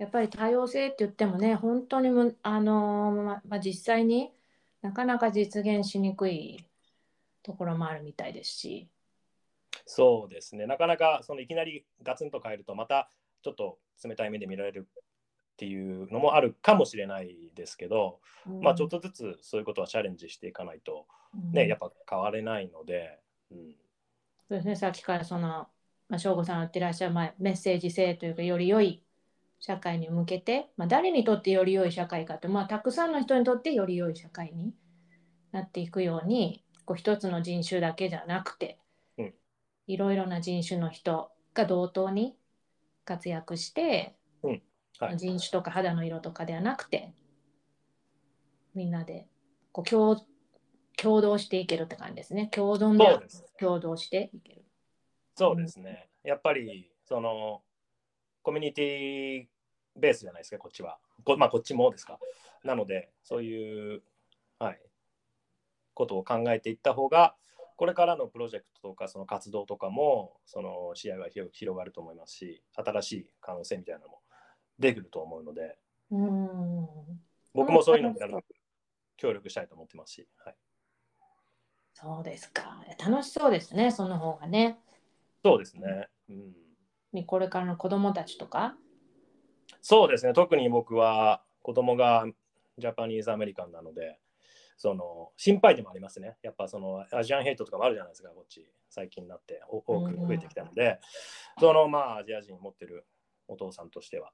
[0.00, 4.32] やっぱり多様性って言ってもね本当にむあのままあ、実際に
[4.80, 6.64] なかなか実現しにくい
[7.42, 8.88] ところもあるみたいですし。
[9.84, 13.10] そうですね、なかなかそのいきなりガツンと変えると、また
[13.42, 15.02] ちょっと冷たい目で見られるっ
[15.56, 21.06] ていうのもあるかもしれないですけど、うん、まあちょっとずつそういうことはチャレンジしていかないと
[21.52, 23.18] ね、うん、やっぱ変われないので。
[23.50, 23.58] うん、
[24.48, 25.68] そうですね、さっきからその、
[26.08, 29.02] まあ、省吾さんが言ってらっしゃる、まあ、メッセージ性というか、より良い
[29.60, 34.74] 社会に向けて、まあ、誰にとってより良い社会かと、まあ、たくさんの人にとってより良い社会に
[35.52, 38.78] なっていくように、こう一つの人種だけじゃなくて、
[39.86, 42.36] いろいろな人種の人が同等に
[43.04, 44.62] 活躍して、うん。
[45.00, 47.14] はい、人種とか肌の色とかではなくて
[48.74, 49.26] みんなで
[49.72, 50.26] こう共
[50.96, 52.48] 共同していけるって感じですね。
[52.52, 53.06] 共同で
[53.58, 54.64] 共同していける。
[55.36, 57.62] そうですね、うん、やっぱりその
[58.42, 59.46] コミュニティ
[59.96, 62.18] ベースじゃないですかこっちはこ,、まあ、こっちもですか
[62.64, 64.02] なのでそういう、
[64.58, 64.80] はい、
[65.94, 67.34] ことを考えていった方が
[67.76, 74.20] これからのプロジェクトとかその活動とかもその視野が広がると思いますし新しい可能性みたいなのも
[74.78, 75.78] できると思うので
[76.10, 76.88] うん
[77.54, 78.16] 僕もそういうのに
[79.16, 80.54] 協力したいと思ってますし、はい、
[81.92, 82.82] そうですか。
[82.98, 84.78] 楽しそうですね、その方がね。
[85.44, 86.08] そうですね。
[86.30, 86.52] うん、
[87.26, 88.76] これからの子供たちとか？
[89.82, 90.32] そうですね。
[90.32, 92.26] 特に僕は子供が
[92.78, 94.18] ジャパニーズアメリカンなので、
[94.76, 96.36] その心配でもありますね。
[96.42, 100.98] やっぱそのアジアンヘイトとかもあるじゃないですか、こっち最近になって多く増えてきたので、
[101.58, 103.06] うん、そのまあアジア人持ってる
[103.48, 104.32] お父さんとしては、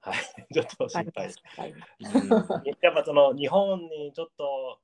[0.00, 0.14] はい、
[0.54, 1.42] ちょっと心配です。
[1.58, 2.28] うん、
[2.80, 4.80] やっぱその日本にちょっと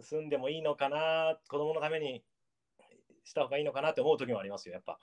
[0.00, 2.24] 住んでもいいのかな、子供のために
[3.24, 4.98] した方がいいのかなって思う時もありますよ、やっぱ。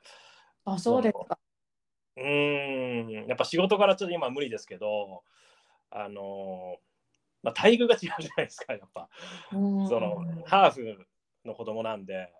[0.66, 1.38] あ、そうですか。
[2.18, 5.24] うん、やっぱ仕事からちょっと今無理ですけど、
[5.92, 6.78] あの
[7.44, 9.10] まあ、待遇が違うじゃないですか、やっぱ。
[9.52, 11.08] そのハーフ
[11.46, 12.34] の子供なんで、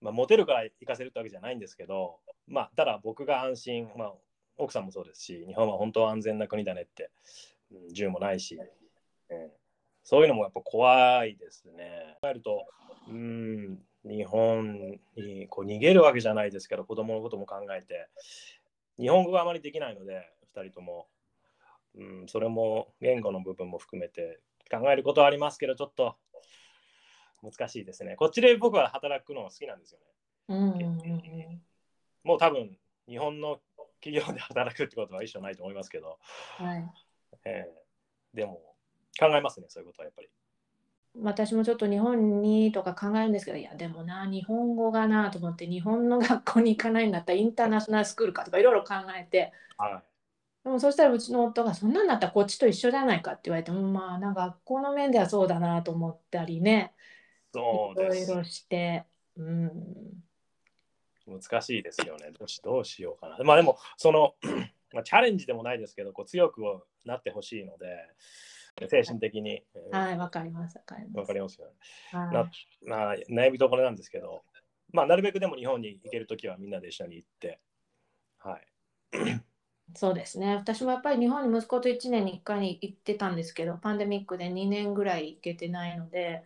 [0.00, 4.14] まあ、モテるから行かせるってわけじゃないんですけど、まあ、ただ僕が安心、まあ、
[4.56, 7.10] 奥さんもそうですし、日本は本当は安全な国だねって、
[7.72, 8.56] うん、銃もないし、
[9.30, 9.50] うん、
[10.04, 12.16] そういうのもやっぱ怖いですね。
[12.22, 12.66] 考えると、
[13.08, 13.78] うん、
[14.08, 18.08] 日本にこう逃げるわけじゃないですけど、子供のことも考えて、
[18.98, 21.06] 日本語があまりできないので、2人とも。
[21.96, 24.40] うん、それも言語の部分も含めて
[24.70, 26.16] 考えることはありますけど、ちょっと
[27.42, 28.14] 難しいですね。
[28.16, 30.06] こっちで僕は働くの好きなんですよね。
[30.48, 31.62] うんうんうん、
[32.24, 32.76] もう多分
[33.08, 33.60] 日本の
[34.00, 36.18] 企業で働くってことは一緒ないと思いますけど、
[36.56, 36.84] はい
[37.44, 38.62] えー、でも
[39.18, 40.28] 考えますね、そういうことはやっぱり。
[41.22, 50.02] 私もちょっと日本にとか考えるんですけど、いや、でもな、日本語がなと思って、日本の学校に行かないんだったらインターナショナルスクールかとかいろいろ考えて、はい、
[50.64, 56.92] でもそしたらうちの夫がそんなんだったらこっちと一緒じゃないかって言われてもまあなんか学校の面ではそうだなと思ったりね。
[57.54, 59.06] そういろいろして
[59.36, 59.70] うん。
[61.26, 62.32] 難しいですよね。
[62.38, 63.38] どうしどうしようかな。
[63.44, 64.34] まあでもその
[64.92, 66.62] まあ、チャレンジでもないですけどこう強く
[67.04, 67.86] なってほしいので
[68.86, 69.62] 精神的に。
[69.90, 71.18] はいわ、かりますわかります。
[71.18, 71.72] わかりますよね、
[72.12, 72.50] はい、な
[72.96, 74.44] まあ、悩みどころなんですけど。
[74.90, 77.60] まあなるべくでも日本に行けるときはみんなで一緒に行って。
[78.38, 78.66] はい。
[79.94, 80.54] そうですね。
[80.54, 86.44] 私もやっぱり日本に息子と1年に1回に行ってたんですけどパンデミックで2年ぐらい行けてないので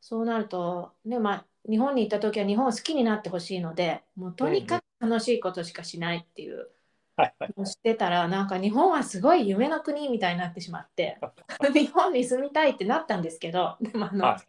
[0.00, 6.68] そうなると、ねまあ、日本に行った時は日本を好きになってほしいのでもうとにかく楽しいことしかしないっていう。
[7.16, 11.18] はいはい、してたらなんか日本はすごい夢の国みたいになってしまって
[11.72, 14.40] 日本に住みたいってなったんですけどでもあの、は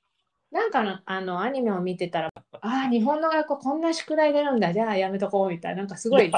[0.52, 6.32] い、なんかのあのアニメを見てたらああ日本の学校こんな宿題出るんだじゃあやめとこうみたいななんかすごい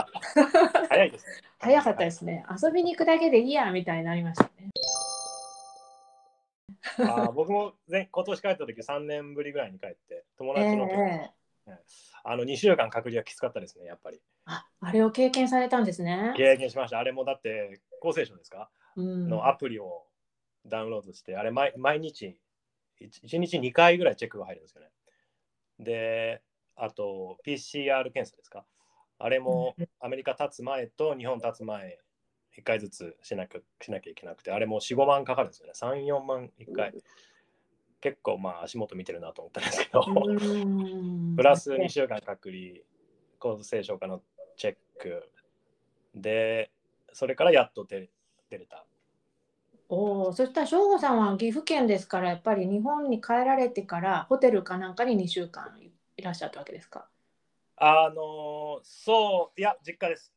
[0.90, 2.46] 早いですね早かったですね。
[2.64, 4.70] 遊びに行くだけでいいやみたいになりましたね。
[7.00, 11.30] あ僕も前今年帰った時3年ぶりぐらいに帰って友達の、えー、
[12.24, 14.22] あの2週間隔離はきつかったですねやっぱり。
[14.46, 16.34] ああれを経験されたんですね。
[16.38, 17.00] 経験しました。
[17.00, 20.06] あれもだって厚生省ですか、うん、のアプリを
[20.66, 22.38] ダウンロードしてあれ毎毎日
[23.02, 24.90] 1, 日2回ぐらいチェックが入るんですよね。
[25.80, 26.42] で
[26.76, 28.66] あと PCR 検査ですか？
[29.20, 32.00] あれもアメリカ立つ前と日本立つ前
[32.58, 35.74] 1回ずつしなきゃしなきゃいけなくて、あれも4、5万かかるんですよね。
[35.76, 36.92] 3、4万1回。
[38.08, 40.06] 結構まあ足元見てるなと思ったんですけど、
[41.36, 42.76] プラス2週間隔離、
[43.40, 44.24] 厚生省からの
[44.56, 45.30] チェック
[46.16, 46.72] で、
[47.12, 48.10] それからやっと出
[48.50, 48.86] 出れた。
[49.90, 55.82] おお、そしたら省吾さんは岐阜県ですから、やっぱり日本に帰られてからホテルかなんかに2週間
[56.16, 57.10] いらっしゃったわけですか？
[57.76, 60.34] あのそう、いや、実家です。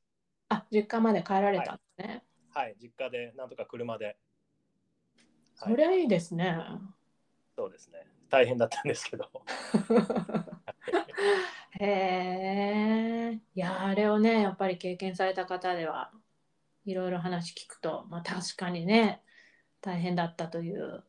[0.49, 2.25] あ、実家まで帰られたんですね。
[2.53, 4.17] はい、はい、実家で、なんとか車で。
[5.55, 6.57] そりゃいいですね。
[7.61, 8.07] そうですね。
[8.31, 9.29] 大変だったんですけど。
[11.79, 13.39] へえ。
[13.55, 16.11] いや、あれをね、やっぱり経験された方では、
[16.87, 19.23] いろいろ話聞くと、まあ、確かにね、
[19.83, 21.05] 大変だったという。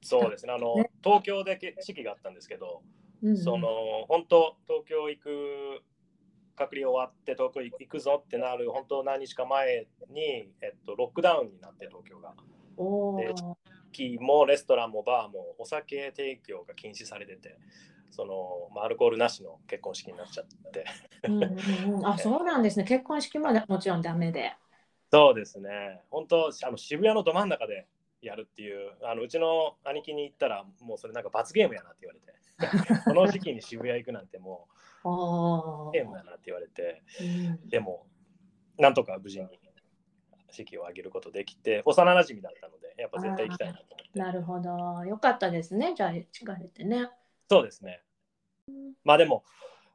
[0.00, 0.52] そうですね。
[0.52, 2.84] あの、ね、東京で式があったんですけど、
[3.20, 5.82] うんうん、その本当東京行く
[6.54, 12.36] 隔離終わって東京行くぞってなる本当何日か前に、えっと、ロックダウンになって東京が。
[13.18, 13.34] で
[13.92, 17.58] 駅もレストランもバーもお酒提供が禁止されてて
[18.10, 20.84] その、まあ、アルコールなしの結婚式になっちゃって
[21.28, 24.54] うんうん、あそうなんですね結婚式ももちろんダメで
[25.12, 27.86] そうですね本当あの渋谷のど真ん中で
[28.22, 34.68] やるっていうあのうちの兄貴に言ったらもうそれなんか罰ゲームやなって言われてこの時期に渋谷行くなんても
[35.04, 37.24] うゲームやなって言われて、う
[37.66, 38.06] ん、でも
[38.78, 39.59] なんとか無事に
[40.52, 47.08] 式を挙げることできて幼なじみだったのでやっぱ絶対行きたいなと思ってなるほどよかったですねじゃあ近れてね
[47.48, 48.02] そうですね
[49.04, 49.44] まあでも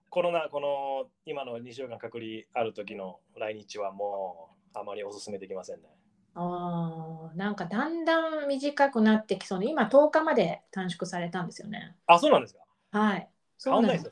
[0.10, 5.90] コロナこの今の2週間隔離ある時の来日はもうあまりお勧めできませんね
[6.36, 11.96] ああ、なんかだんだん短くなってきそうで、今10日まで短縮されたんですよね。
[12.08, 12.60] あ、そうなんですか。
[12.92, 13.30] はい。
[13.58, 14.12] そうなんですよ。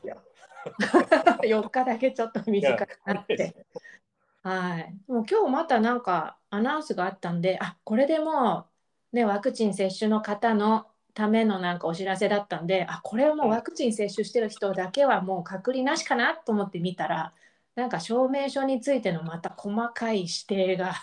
[1.44, 3.66] 4 日だけちょっと短くなって。
[4.44, 4.96] はい。
[5.08, 8.68] もう今日またなんかアナウンスがあったんで、あこれでも
[9.14, 17.34] う、ね、ワクチン接種の方のためのなんかお知らせだったんで、あこれはもうワクチン接種してる人だけはもう隔離なしかなと思って見たら、
[17.76, 20.94] なんか証明書についてのまた細かい指定が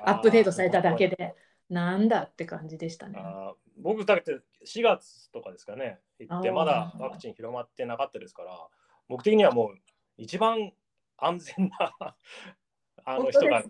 [0.00, 1.34] アップデートされただけで、
[1.68, 3.18] なんだって感じでしたね。
[3.76, 8.68] 僕だって4月とかですかね、行ってまだワクチン広まってなかったですから、
[9.08, 9.78] 僕的にはもう
[10.16, 10.72] 一番
[11.18, 12.14] 安全な
[13.04, 13.68] あの人が、ね、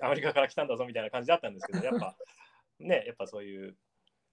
[0.00, 2.16] アメリカから来たんだぞみたいな感じだったんですけど、 やっぱ
[2.78, 3.76] ね、やっぱそういう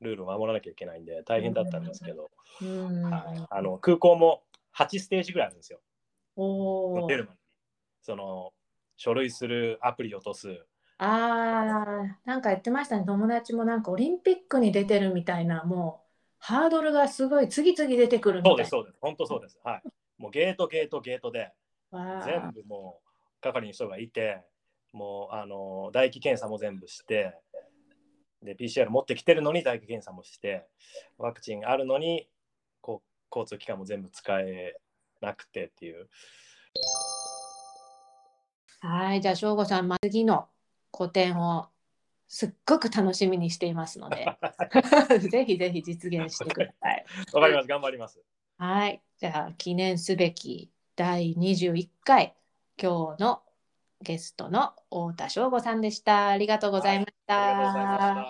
[0.01, 4.43] ルールを守らなきゃいけないんで大変だったんですけど、はい、あの空港も
[4.76, 5.80] 8ステージぐらいあるんですよ。
[6.36, 7.38] お出るのに。
[8.01, 8.53] その
[8.97, 10.65] 書類するアプリ落とす。
[10.97, 13.05] ああ、なんか言ってましたね。
[13.05, 16.09] 友達もなんかオリンピックに出てるみたいな、もう
[16.39, 18.97] ハードルがすごい次々出てくるみたいそうです、そうです。
[19.01, 19.59] 本当そうです。
[19.63, 19.84] はい。
[20.17, 21.53] もうゲート、ゲート、ゲートで、
[21.91, 23.09] 全部もう
[23.42, 24.42] 係の人がいて、
[24.94, 27.36] もうあの唾液検査も全部して、
[28.42, 30.68] で PCR 持ってきてるのに唾液検査もして、
[31.18, 32.28] ワクチンあるのに
[32.82, 34.76] こう交通機関も全部使え
[35.22, 36.10] なくてっていう。
[38.82, 40.48] はい、じゃあ省吾さん、次の
[40.92, 41.68] 個展を
[42.28, 44.26] すっごく楽しみにしていますので、
[45.30, 47.06] ぜひぜひ実現してください。
[47.34, 48.22] わかります、頑張ります。
[48.58, 52.36] はい、じゃあ記念すべき第21回、
[52.82, 53.41] 今日の
[54.01, 56.30] ゲストの太田省吾さんでした。
[56.30, 57.38] ありがとうございました。
[57.38, 58.23] はい、ありがとうございま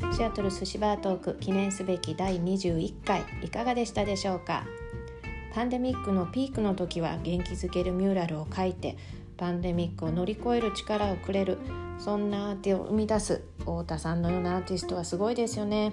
[0.00, 0.16] した。
[0.16, 4.64] シアトル寿司バートーク記念すべき第21回いかがでしたでしょうか？
[5.52, 8.96] パンデミックのピークの時は元気づけるミューラルを描いて
[9.36, 11.58] パンデミックを乗り越える力をくれる
[11.98, 15.92] そんなアーティを生み出す太田さんのようなアーティストはすごいですよね。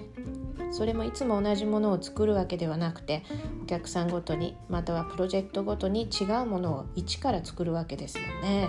[0.70, 3.22] それもいつも同じものを作るわけではなくて
[3.62, 8.68] お客さんごとにまたはプロジェクトごとに違うものを一から作るわけですもんね。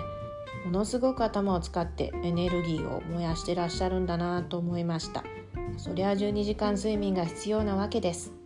[0.65, 5.23] ものすごく頭を使ってエネルギーを燃やしてらっしゃるんだなと思いました。
[5.77, 8.42] そりゃ12時間睡眠が必要なわけです。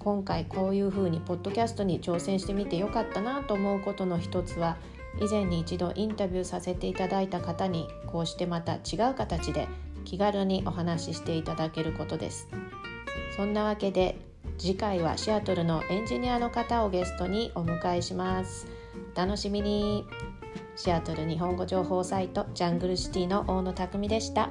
[0.00, 4.76] 今回こういうふうにポッドキャストに挑戦してみてよかったなと思うことの一つは
[5.20, 9.68] 以前に一度インタビューさせていただいた方にこうしてまた違う形で
[10.06, 12.48] 気軽にお話ししていただけることです。
[13.36, 14.16] そんなわけで
[14.58, 18.66] 次回はシアトルのエンジニアの方をゲストにお迎えします。
[19.14, 20.06] お楽しみに。
[20.76, 24.50] シアトル日本語情報サイトジャングルシティの大野匠でした。